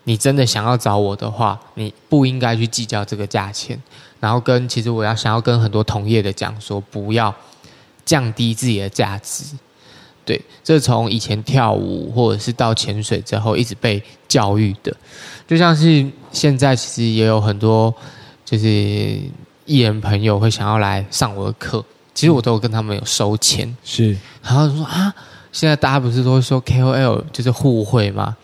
[0.05, 3.81] 你真的想要找我的话，你不应该去计较这个价钱。
[4.19, 7.35] 然后跟其实我要想要跟很多同业的讲说，不要
[8.05, 9.45] 降低自己的价值。
[10.25, 14.97] 对，这从以前跳舞或者是到潜水之后一直被教育的，
[15.47, 17.95] 就像是现在其实也有很多。
[18.47, 18.67] 就是
[19.65, 21.85] 艺人朋友会想要来上我的课，
[22.15, 24.17] 其实我都有跟他们有收钱，是。
[24.41, 25.13] 然后说啊，
[25.51, 28.37] 现在大家不是都会说 KOL 就是互惠吗？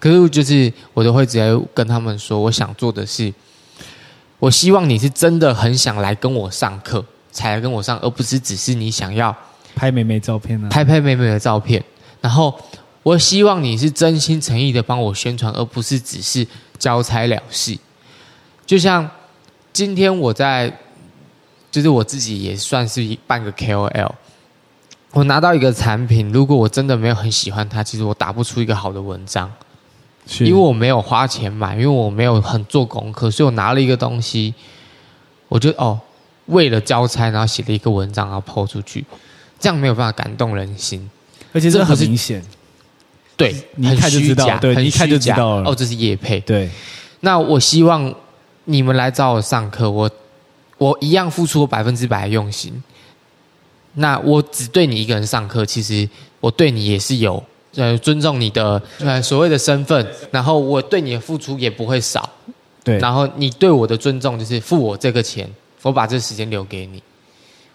[0.00, 3.32] 可是就是我都会直接跟他们说，我想做的是，
[4.40, 9.34] 我希望你是真的很想来跟我上课才来跟我上，而不是只是你想要
[9.76, 11.80] 拍美美照片呢、啊，拍拍美美的照片。
[12.20, 12.52] 然后
[13.04, 16.44] 我希望你是真心诚意的帮我宣传，而不是只是
[16.76, 17.78] 交差了事，
[18.66, 19.08] 就像。
[19.74, 20.72] 今天我在，
[21.68, 24.12] 就是我自己也算是半个 KOL。
[25.10, 29.50] 我拿到一个产品，如果我真的没有很喜欢它，其实我打不出一个好的文章，
[30.28, 30.46] 是。
[30.46, 34.54] 因为我没有花钱买，因为我没有很做功课，所以我拿了一个东西，
[35.48, 35.98] 我就哦，
[36.46, 39.04] 为了交差，然后写了一个文章，然后抛出去，
[39.58, 41.10] 这样没有办法感动人心，
[41.52, 42.40] 而且这很明显，
[43.36, 46.70] 对，你一看就知道，对，你一看就知道了，哦，这是叶配，对，
[47.18, 48.14] 那我希望。
[48.64, 50.10] 你们来找我上课，我
[50.78, 52.82] 我一样付出我百分之百的用心。
[53.94, 56.08] 那我只对你一个人上课，其实
[56.40, 57.42] 我对你也是有
[57.76, 62.28] 呃尊重你的呃所谓的身份，然后我对你的付出也不会少。
[62.82, 65.48] 对，然后你对我的尊重就是付我这个钱，
[65.82, 67.02] 我把这个时间留给你，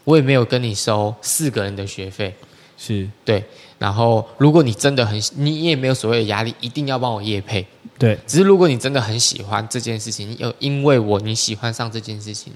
[0.03, 2.35] 我也没有跟你收四个人的学费。
[2.82, 3.43] 是对，
[3.77, 7.67] 然后如果你真的很，你也没有所谓的压力，一定要帮我夜配。
[7.97, 12.53] 对，只是如果你真的很喜欢这件事情，又因为我你喜欢上这件事情，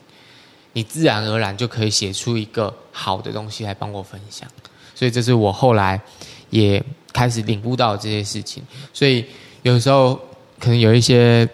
[0.71, 4.47] 你自然而然就可以写出一个好的东西来帮我分享。
[4.95, 5.99] 所以这是我后来
[6.49, 8.63] 也开始领悟到这些事情。
[8.93, 9.25] 所以
[9.63, 10.17] 有时候
[10.57, 11.45] 可能有一些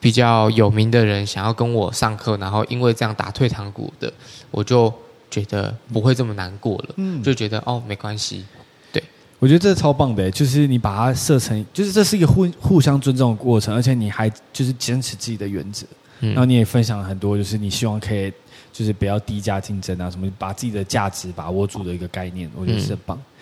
[0.00, 4.12] 比较有名的人想要跟我上课，然后因为这样打退堂鼓的，
[4.50, 4.92] 我就。
[5.36, 8.42] 觉得不会这么难过了，嗯，就觉得哦，没关系。
[8.90, 9.02] 对，
[9.38, 15.86] 我觉得这超棒的，就是你把它设成，就是这是一个互互相尊重的过程，而且你还就是坚持自己的原则，
[16.20, 18.32] 嗯，然后你也分享了很多，就是你希望可以
[18.72, 23.18] 就是不要低价竞争啊，什么把自己的价值把握住的一个概念，我觉得是很棒。
[23.18, 23.32] 嗯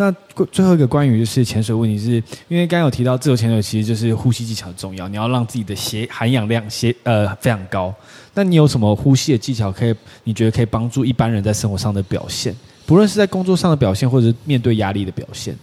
[0.00, 0.14] 那
[0.52, 7.92] 最后一个关于就是潜水问题是，是因为刚刚有提到自由潜水其实就是呼吸技巧很重要，你要让自己的血含氧量血呃非常高。
[8.38, 9.92] 那你有什么呼吸的技巧可以？
[10.22, 12.54] 你觉得可以帮助一般人在生活上的表现，
[12.86, 15.56] 不论是在工作上的表现，或者是面对压力的表现？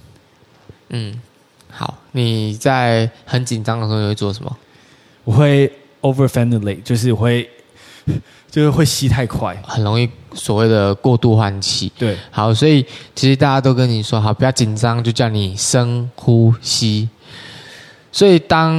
[0.90, 1.18] 嗯，
[1.72, 4.58] 好，你在很紧张的时候你会做什么？
[5.24, 5.72] 我会
[6.02, 7.50] overventilate，就是我会。
[8.52, 11.92] 就是会吸太快，很容易所谓的过度换气。
[11.98, 17.10] 对，好，所以其实大家都跟你说好，不要紧张，就叫你深呼吸。
[18.16, 18.74] 所以当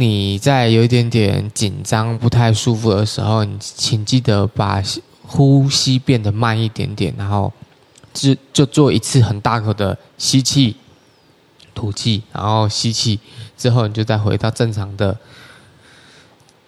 [0.00, 4.82] 你在有一点点紧张、不太舒服的时候，你请记得把
[5.22, 7.52] 呼吸变得慢一点点，然后
[8.12, 10.74] 就就做一次很大口的吸气、
[11.76, 13.20] 吐气，然后吸气
[13.56, 15.16] 之后，你就再回到正常的。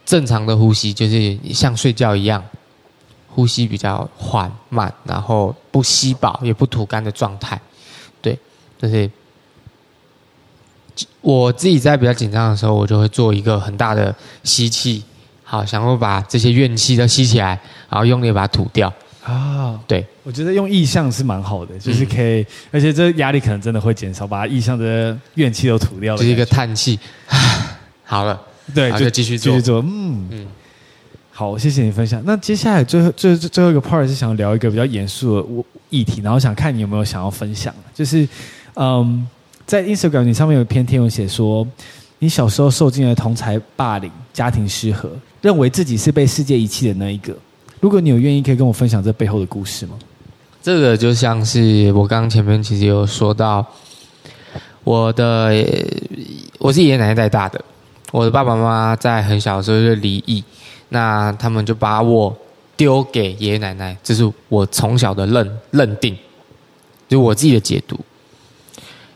[0.04, 2.44] 正常的呼吸就是像睡觉一样，
[3.26, 7.60] 呼吸比较缓慢，然后不吸饱也不吐干的状态。
[8.20, 8.38] 对，
[8.80, 9.10] 就是
[11.20, 14.14] 我自己在比较紧张的时候，我就会做一个很大的
[14.44, 15.02] 吸气，
[15.42, 18.92] 好，想要把这些怨气都吸起来，然后用力把它吐掉。
[19.24, 26.16] 啊，对，我觉得用意象是蛮好的，就是可以，嗯、而且这压力可能真的会减少，把意象的怨气都吐掉。
[26.16, 26.98] 就是一个叹气，
[28.04, 28.40] 好了。
[28.74, 29.80] 对，就继续做，继续做。
[29.80, 30.46] 嗯嗯，
[31.32, 32.22] 好，谢谢你分享。
[32.24, 37.74] 那接下来最后最最后一个 part 是想聊一个比较严肃的议题，然后想看你有没有想要分享。
[37.92, 38.26] 就是，
[38.74, 39.26] 嗯，
[39.66, 41.66] 在 Instagram 你上面有一篇贴文写说，
[42.18, 45.10] 你小时候受尽了同才霸凌，家庭失和，
[45.40, 47.34] 认为自己是被世界遗弃的那一个。
[47.80, 49.98] 如果你有愿意，可以跟我分享这背后的故事吗？
[50.62, 53.66] 这个就像是我刚刚前面其实有说到，
[54.84, 55.64] 我的
[56.58, 57.60] 我是爷爷奶奶带大的。
[58.12, 60.44] 我的爸爸妈妈在很小的时候就离异，
[60.90, 62.36] 那他们就把我
[62.76, 66.16] 丢给爷爷奶奶，这是我从小的认认定，
[67.08, 67.98] 就我自己的解读。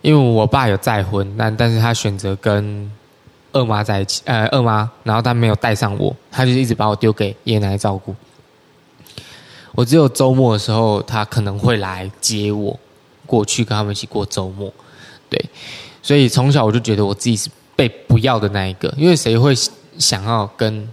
[0.07, 2.89] 因为我爸有再婚，但但是他选择跟
[3.53, 8.15] 二妈在一起，呃，二妈，然后他没有带上我，他就一直把我丢给爷爷奶奶照顾。
[9.73, 12.79] 我只有周末的时候，他可能会来接我
[13.27, 14.73] 过去跟他们一起过周末，
[15.29, 15.45] 对，
[16.03, 17.51] 所以从小我就觉得我自己是。
[17.77, 19.55] 被不要的那一个，因为谁会
[19.99, 20.89] 想要跟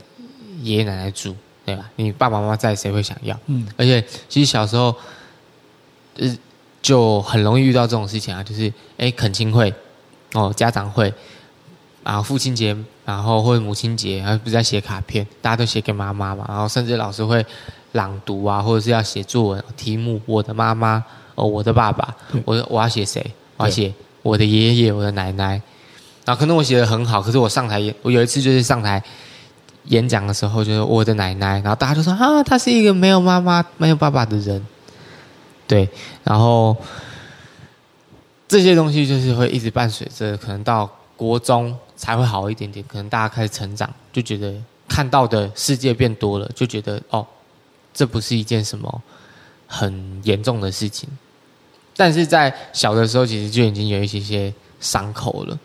[0.62, 1.34] 爷爷奶奶住，
[1.66, 1.90] 对吧？
[1.96, 3.40] 你爸爸妈妈在，谁会想要？
[3.46, 4.94] 嗯，而且其实小时候，
[6.18, 6.38] 呃，
[6.84, 9.74] 就很容易遇到这种事情啊，就是哎，恳亲会，
[10.34, 11.12] 哦，家长会，
[12.04, 17.44] 啊父亲节，然后或者母亲节，然后不是在写卡片，大家都写给妈妈嘛，然后甚至老师会
[17.94, 21.04] 朗读啊，或者是要写作文，题目，我的妈妈，
[21.36, 22.14] 哦，我的爸爸，
[22.46, 23.26] 我我要写谁？
[23.56, 25.62] 我要写我的爷爷，我的奶奶。
[26.26, 29.02] 然后可能我写的很好，可是我上台演，我有一次就是上台
[29.86, 34.66] 演讲的时候，就是我的奶奶，然后大家就说啊，她是一个没有妈妈、没有爸爸的人，
[35.68, 35.88] 对，
[36.24, 36.76] 然后
[38.48, 44.54] 这些东西就是会一直伴随着，可能到国中才会好一点点，可能大家开始成长，就觉得
[44.88, 47.26] 看到的世界变多了，就觉得哦，
[47.94, 49.02] 这不是一件什么
[49.68, 51.10] 很严重的事情，
[51.96, 55.58] 但是在小的时候，其实就已经有一些些伤口了。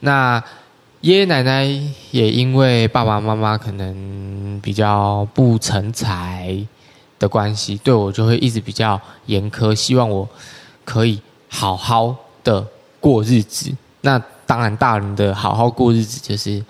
[0.00, 0.42] 那
[1.00, 1.64] 爷爷奶奶
[2.10, 6.56] 也因为爸爸妈妈可能比较不成才
[7.18, 10.28] 的关系，对我就会一直比较严苛，希望我
[10.84, 12.66] 可以好好的
[13.00, 13.72] 过日子。
[14.00, 16.64] 那当然，大人的好好过日子就是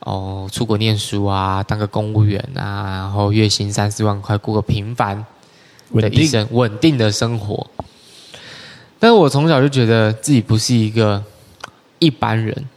[0.00, 5.24] 哦，出国念书啊，当个公务员啊，然后月薪三四万块，过个平凡
[5.94, 7.66] 的一生，稳定的生活。
[8.98, 11.22] 但是我从小就觉得自己不是一个。
[12.00, 12.68] 一般人，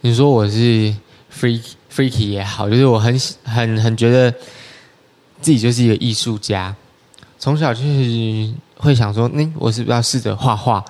[0.00, 0.94] 你说我是
[1.30, 1.62] freak
[1.94, 4.34] freaky 也好，就是我很很很觉得
[5.42, 6.74] 自己就是一个艺术家，
[7.38, 10.82] 从小就是会想说，那我是不是要试着画画，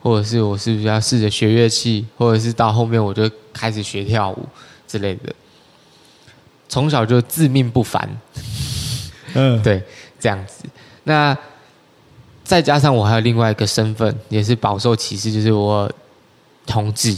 [0.00, 4.46] 或者是我是不是要试着学乐器，或者是到后面我就开始学跳舞
[4.86, 5.34] 之类的。
[6.68, 8.08] 从小就自命不凡，
[9.34, 9.82] 嗯，对，
[10.20, 10.64] 这样子。
[11.02, 11.36] 那
[12.44, 15.90] 再加上我还有另外一个身份，也是饱受歧视，就是我。
[16.70, 17.16] 同志，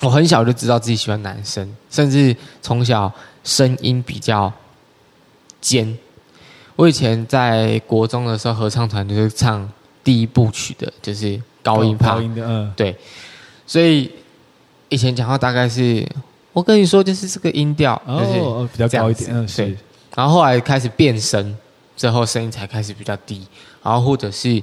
[0.00, 3.12] 我很小就知道自己喜欢男生，甚至从小
[3.44, 4.52] 声音比较
[5.60, 5.98] 尖。
[6.76, 9.70] 我以前在国中的时候，合唱团就是唱
[10.02, 12.96] 第一部曲的，就是高音炮，高音的，嗯，对。
[13.66, 14.10] 所以
[14.88, 16.06] 以前讲话大概是，
[16.52, 19.76] 我跟你说就是这个音调，就是哦，比较高一点，嗯，是。
[20.14, 21.56] 然后后来开始变声，
[21.96, 23.46] 之后声音才开始比较低，
[23.82, 24.62] 然后或者是。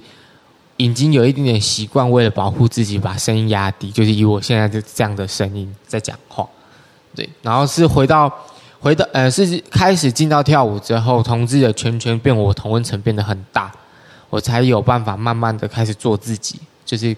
[0.79, 6.47] 已经有一点点习惯，为了保护自己，把声音压低，就是以我现在这这样的声音在讲话。
[7.15, 8.31] 对，然后是回到
[8.79, 13.71] 回到呃，是开始进到跳舞之后，同志的圈圈变我同温层变得很大，
[14.29, 16.59] 我才有办法慢慢的开始做自己。
[16.85, 17.15] 就是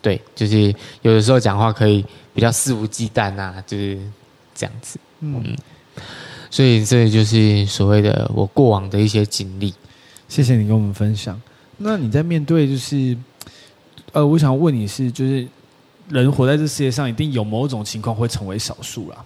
[0.00, 3.98] 对，就是有的时候讲话可以比较肆无忌惮啊，就是
[4.54, 4.98] 这样子。
[5.20, 5.56] 嗯，嗯，
[6.50, 9.74] 所以这就是所谓的我过往的一些经历。
[10.28, 11.40] 谢谢你跟我们分享。
[11.78, 13.16] 那你在面对就是，
[14.12, 15.48] 呃，我想问你是，就是
[16.08, 19.16] 人活在这世界上，一定有某种情况会成为少数啦。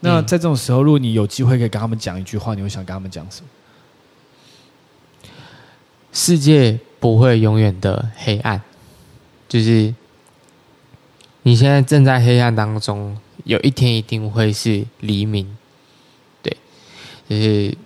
[0.00, 3.48] 那在这种时候，如果你有机会可以跟他们讲一句话，你会想跟他们讲什么？
[6.12, 8.60] 世界不会永远的黑暗，
[9.48, 9.94] 就是
[11.42, 15.56] 你现在正在黑暗当中，有一天一定会是黎明。
[16.42, 16.56] 对，
[17.28, 17.76] 就是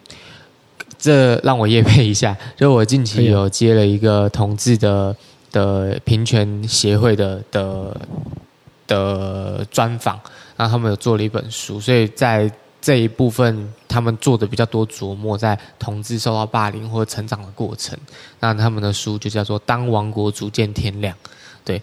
[0.99, 5.17] 这让我夜配一下，就我近期有接了一个同志的
[5.51, 8.01] 的平权协会的的
[8.87, 10.19] 的专访，
[10.57, 12.51] 然后他们有做了一本书，所以在。
[12.85, 17.97] 这一部分他们做的比较多琢磨在同志受到霸凌或成长的过程，
[18.41, 21.15] 那他们的书就叫做《当王国逐渐天亮》。
[21.65, 21.81] 对，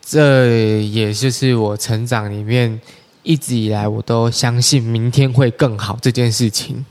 [0.00, 2.80] 这也就是我成长里面
[3.24, 6.86] 一直以来我都相信明天会更好这件事情。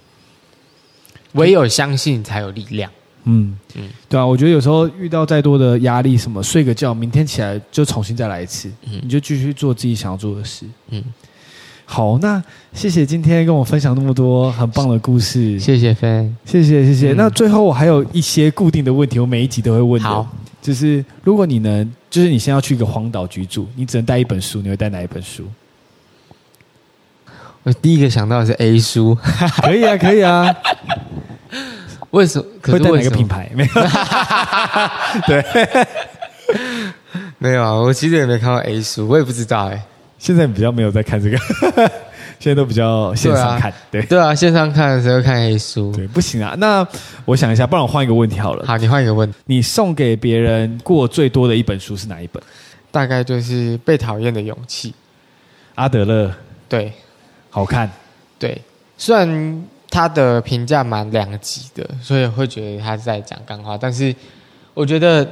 [1.32, 2.92] 唯有相信才有力量。
[3.28, 10.66] 嗯嗯，对啊，我觉得有时候遇到再多的压力，什么睡个觉，明天起来就重新再来一次，嗯，你就继续做自己想要做的事。
[10.90, 11.04] 嗯。
[11.90, 17.14] 好，那谢谢今天跟我分享那么多很棒的故事，谢谢飞，谢谢谢谢。
[17.14, 20.10] 嗯、那最后我还有一些固定的问题，我每一集都会问的。
[20.10, 20.28] 好，
[20.62, 25.46] 就是如果你能，就是你先要去一个荒岛居住，你只能带一本书，你会带哪一本书？
[27.64, 29.18] 我第一个想到的是 A 书，
[29.64, 30.54] 可以啊，可以啊。
[32.18, 32.46] 为什么？
[32.62, 33.52] 可是为什么会带哪个品牌？
[33.54, 33.70] 没有。
[35.28, 35.88] 对，
[37.38, 37.74] 没有啊。
[37.74, 39.82] 我其实也没看过 A 书，我也不知道哎、欸。
[40.18, 41.38] 现在比较没有在看这个，
[42.40, 46.56] 现在都比较线上看，对对，对啊，线上看的时候看 A 书，对，不行啊。
[46.58, 46.86] 那
[47.24, 48.66] 我想一下，不然我换一个问题好了。
[48.66, 49.38] 好，你换一个问题。
[49.46, 52.42] 你送给别人过最多的一本书是哪一本？
[52.90, 54.90] 大概就是《被讨厌的勇气》。
[55.76, 56.34] 阿德勒。
[56.68, 56.92] 对，
[57.52, 57.88] 好看。
[58.40, 58.60] 对，
[58.98, 64.16] 虽然他的评价蛮两极的，所以会觉得他在讲干话，但是
[64.74, 65.28] 我觉得。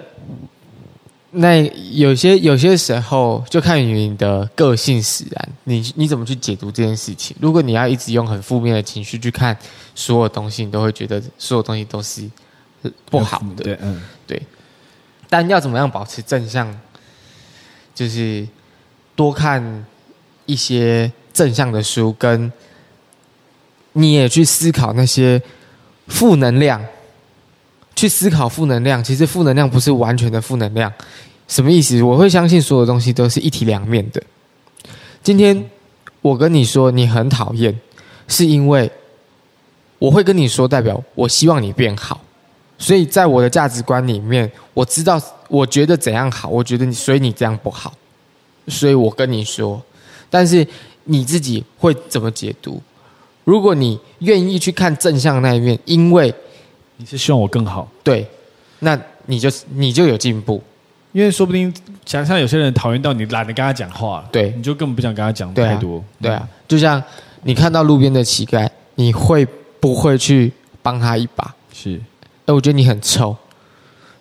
[1.38, 1.58] 那
[1.92, 7.36] 有些有些时候就看你的个性使然，你你怎么去解读这件事情？
[7.42, 9.58] 如果你要一直用很负面的情绪去看
[9.94, 12.30] 所有东西，你都会觉得所有东西都是
[13.12, 13.66] 不好的。
[13.66, 14.42] 对，嗯，对。
[15.30, 16.74] 但要怎么样保持正向？
[17.94, 18.48] 就是
[19.14, 19.86] 多看
[20.46, 22.50] 一些正向的书，跟
[23.98, 25.42] 你也去思考那些
[26.08, 26.84] 负能量。
[27.96, 30.92] 去思考负能量，其实负能量不是完全的负能量。
[31.48, 32.04] 什么意思？
[32.04, 34.22] 我会相信所有东西都是一体两面的。
[35.24, 35.70] 今天
[36.22, 37.74] 我跟你说你很讨厌，
[38.28, 38.92] 是因为
[39.98, 42.20] 我会跟你说，代表我希望你变好。
[42.78, 45.18] 所以在我的价值观里面，我知道
[45.48, 47.94] 我觉得怎样好，我觉得你所以你这样不好，
[48.68, 49.82] 所以我跟你说。
[50.30, 50.68] 但是
[51.06, 52.82] 你自己会怎么解读？
[53.46, 56.34] 如果你愿意去看正向那一面，因为
[56.98, 58.28] 你是希望我更好，对，
[58.80, 60.62] 那你就你就有进步。
[61.14, 61.74] 因为说不定，
[62.06, 66.04] 想像有些人讨厌到你懒得跟他讲话，对，你就根本不想跟他讲太多。
[66.22, 67.02] 对啊，对啊，就像
[67.44, 69.48] 你看到路边的乞丐，你会
[69.80, 71.56] 不会去帮他一把？
[71.72, 71.98] 是，
[72.46, 73.34] 哎，我觉得你很臭，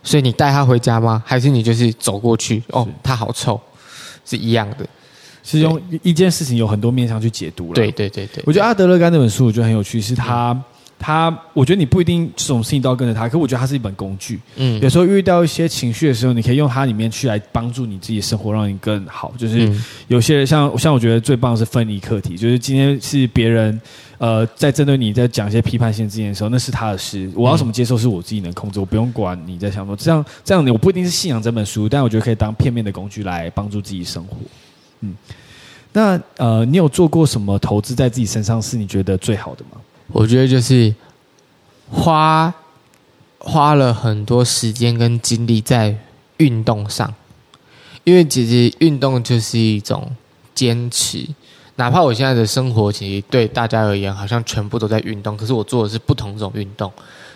[0.04, 1.20] 所以你带他回家吗？
[1.26, 2.62] 还是你就是走过去？
[2.68, 3.60] 哦，他好臭，
[4.24, 4.86] 是一样的，
[5.44, 7.74] 是用一件事情有很多面向去解读了。
[7.74, 10.50] 对对对对，我觉得阿德勒干那本书我觉得很有趣，是他。
[10.50, 10.64] 嗯
[10.96, 14.40] 他，我觉得你不一定这种事情都要跟着他，可我觉得它是一本工具。
[14.56, 19.34] 嗯，有时候遇到一些情绪的时候，你可以用它里面去来帮助你自己的生活，让你更好。
[19.36, 19.70] 就是
[20.08, 23.78] 有些人像像我觉得最棒的是分离课题，就是今天是别人
[24.16, 34.36] 呃在针对你在讲一些批判性字眼的时候，那是他的事，我要怎么接受是我自己能控制，我不用管你在想说这样这样，我不一定是信仰这本书，但我觉得可以当片面的工具来帮助自己生活。
[35.04, 35.14] 嗯，
[35.92, 39.80] 那呃，你有做过什么投资在自己身上是你觉得最好的吗？
[40.08, 40.94] 我觉得就是
[41.90, 42.52] 花
[43.38, 45.94] 花了很多时间跟精力在
[46.38, 47.12] 运动上，
[48.04, 50.10] 因为其实运动就是一种
[50.54, 51.26] 坚持。
[51.76, 56.92] 哪怕我现在的生活其实对大家而言好像全部都在运动，可是我做的是不同种运动。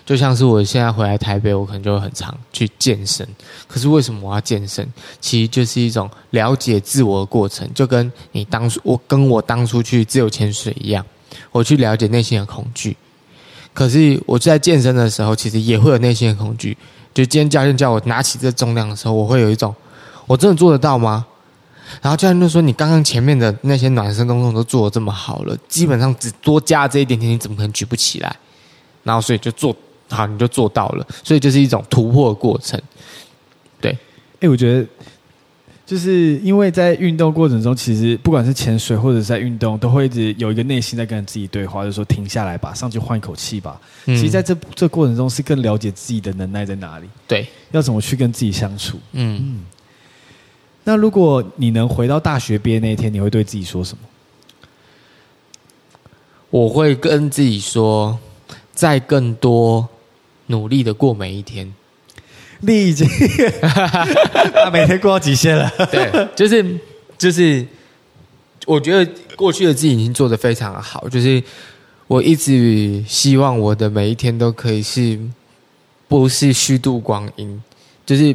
[0.08, 3.28] 就像是我现在回来台北，我可能就会很常去健身。
[3.66, 4.90] 可是为什么我要健身？
[5.20, 11.04] 其实就是一种了解自我的过程，就跟你当初我跟我当初去自由潜水一样。
[11.52, 12.96] 我去了解内心的恐惧，
[13.74, 16.74] 可是我在健身的时候，其实也会有内心的恐惧。
[17.12, 19.74] 就今天教练叫我拿起这重量的时候，我会有一种，
[20.26, 21.26] 我真的做得到吗？
[22.00, 28.34] 然后教练就说：“你刚刚前面的那些暖身动作都做得这么好了，基本上只多加这一点点，你怎么可能举不起来？”
[29.04, 29.74] 然后所以就做
[30.08, 31.06] 好，你就做到了。
[31.22, 32.80] 所以就是一种突破的过程。
[33.80, 33.96] 对，
[34.40, 34.86] 哎，我觉得。
[35.88, 43.80] 就是因为在运动过程中，其实不管是潜水或者是在运动，都会一直有一个内心在跟自己对话，就是说停下来吧，上去换一口气吧。
[44.04, 48.98] 嗯、其实在这这过程中，是更了解自己的能耐在哪里，对，要怎么去跟自己相处。
[49.12, 49.64] 嗯嗯。
[50.84, 54.04] 那如果你能回到大学毕业那一天，你会对自己说什么？
[56.50, 58.18] 我会跟自己说，
[58.74, 59.88] 在更多
[60.48, 61.72] 努力的过每一天。
[62.60, 63.08] 你已经
[64.52, 65.70] 他每天过到极限了。
[65.90, 66.76] 对，就是
[67.16, 67.64] 就是，
[68.66, 71.08] 我觉得过去的自己已经做的非常的好。
[71.08, 71.42] 就是
[72.08, 75.18] 我一直希望我的每一天都可以是，
[76.08, 77.62] 不是虚度光阴。
[78.04, 78.34] 就是，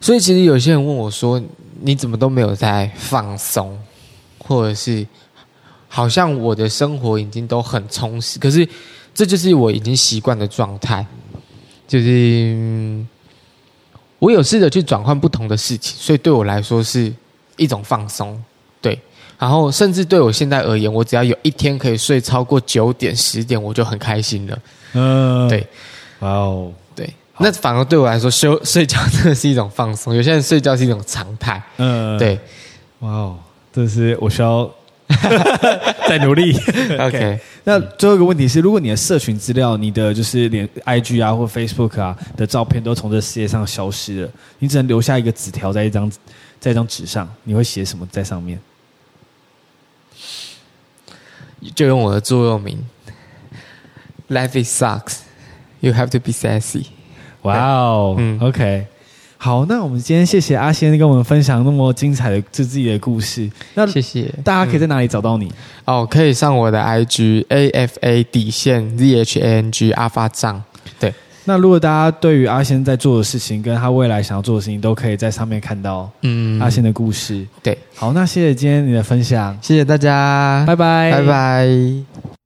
[0.00, 1.42] 所以其实有些人问我说
[1.80, 3.78] ：“你怎么都没有在放松？”
[4.38, 5.06] 或者是
[5.88, 8.66] 好像我的生活已经都很充实，可是
[9.14, 11.06] 这就是我已经习惯的状态，
[11.88, 13.04] 就是。
[14.20, 17.12] 我有试着去转换不同的事情，所以对我来说是
[17.56, 18.36] 一种放松，
[18.82, 18.98] 对。
[19.38, 24.58] 然后甚至对我现在而言，我只要有一天可以睡超过九点、十点，我就很开心了。
[24.94, 25.64] 嗯，对。
[26.18, 27.08] 哇哦，对。
[27.38, 30.12] 那反而对我来说，休睡觉 真的是一种放松。
[30.12, 31.62] 有些人睡觉是一种常态。
[31.76, 32.36] 嗯，对。
[32.98, 33.38] 哇哦，
[33.72, 34.68] 这是我需要。
[36.08, 36.52] 在努力。
[37.00, 46.10] OK，那最后一个问题是：如果你的社群资料、你的就是连 IG 啊或 Facebook 啊的照片都从这世界上消失了，你只能留下一个纸条在一张
[46.60, 48.60] 在一张纸上，你会写什么在上面？
[51.74, 52.78] 就用我的座右铭
[54.28, 55.16] ：Life is sucks,
[55.80, 56.84] you have to be sassy。
[57.42, 58.86] 哇哦，嗯，OK。
[59.40, 63.48] 好，那我们今天谢谢阿仙跟我们分享那么精彩的自自己的故事。
[63.74, 65.46] 那谢谢大家可以在哪里找到你？
[65.84, 70.60] 嗯、哦，可以上我的 IG A F A 底线 Z H A N G 阿发账。
[70.98, 76.10] 对，那如果大家对于阿仙在做的事情，跟他未来想要做的事情，都可以在上面看到。
[76.22, 77.46] 嗯，阿仙的故事。
[77.62, 82.37] 对，好，那谢谢今天你的分享，谢谢大家，拜拜，拜拜。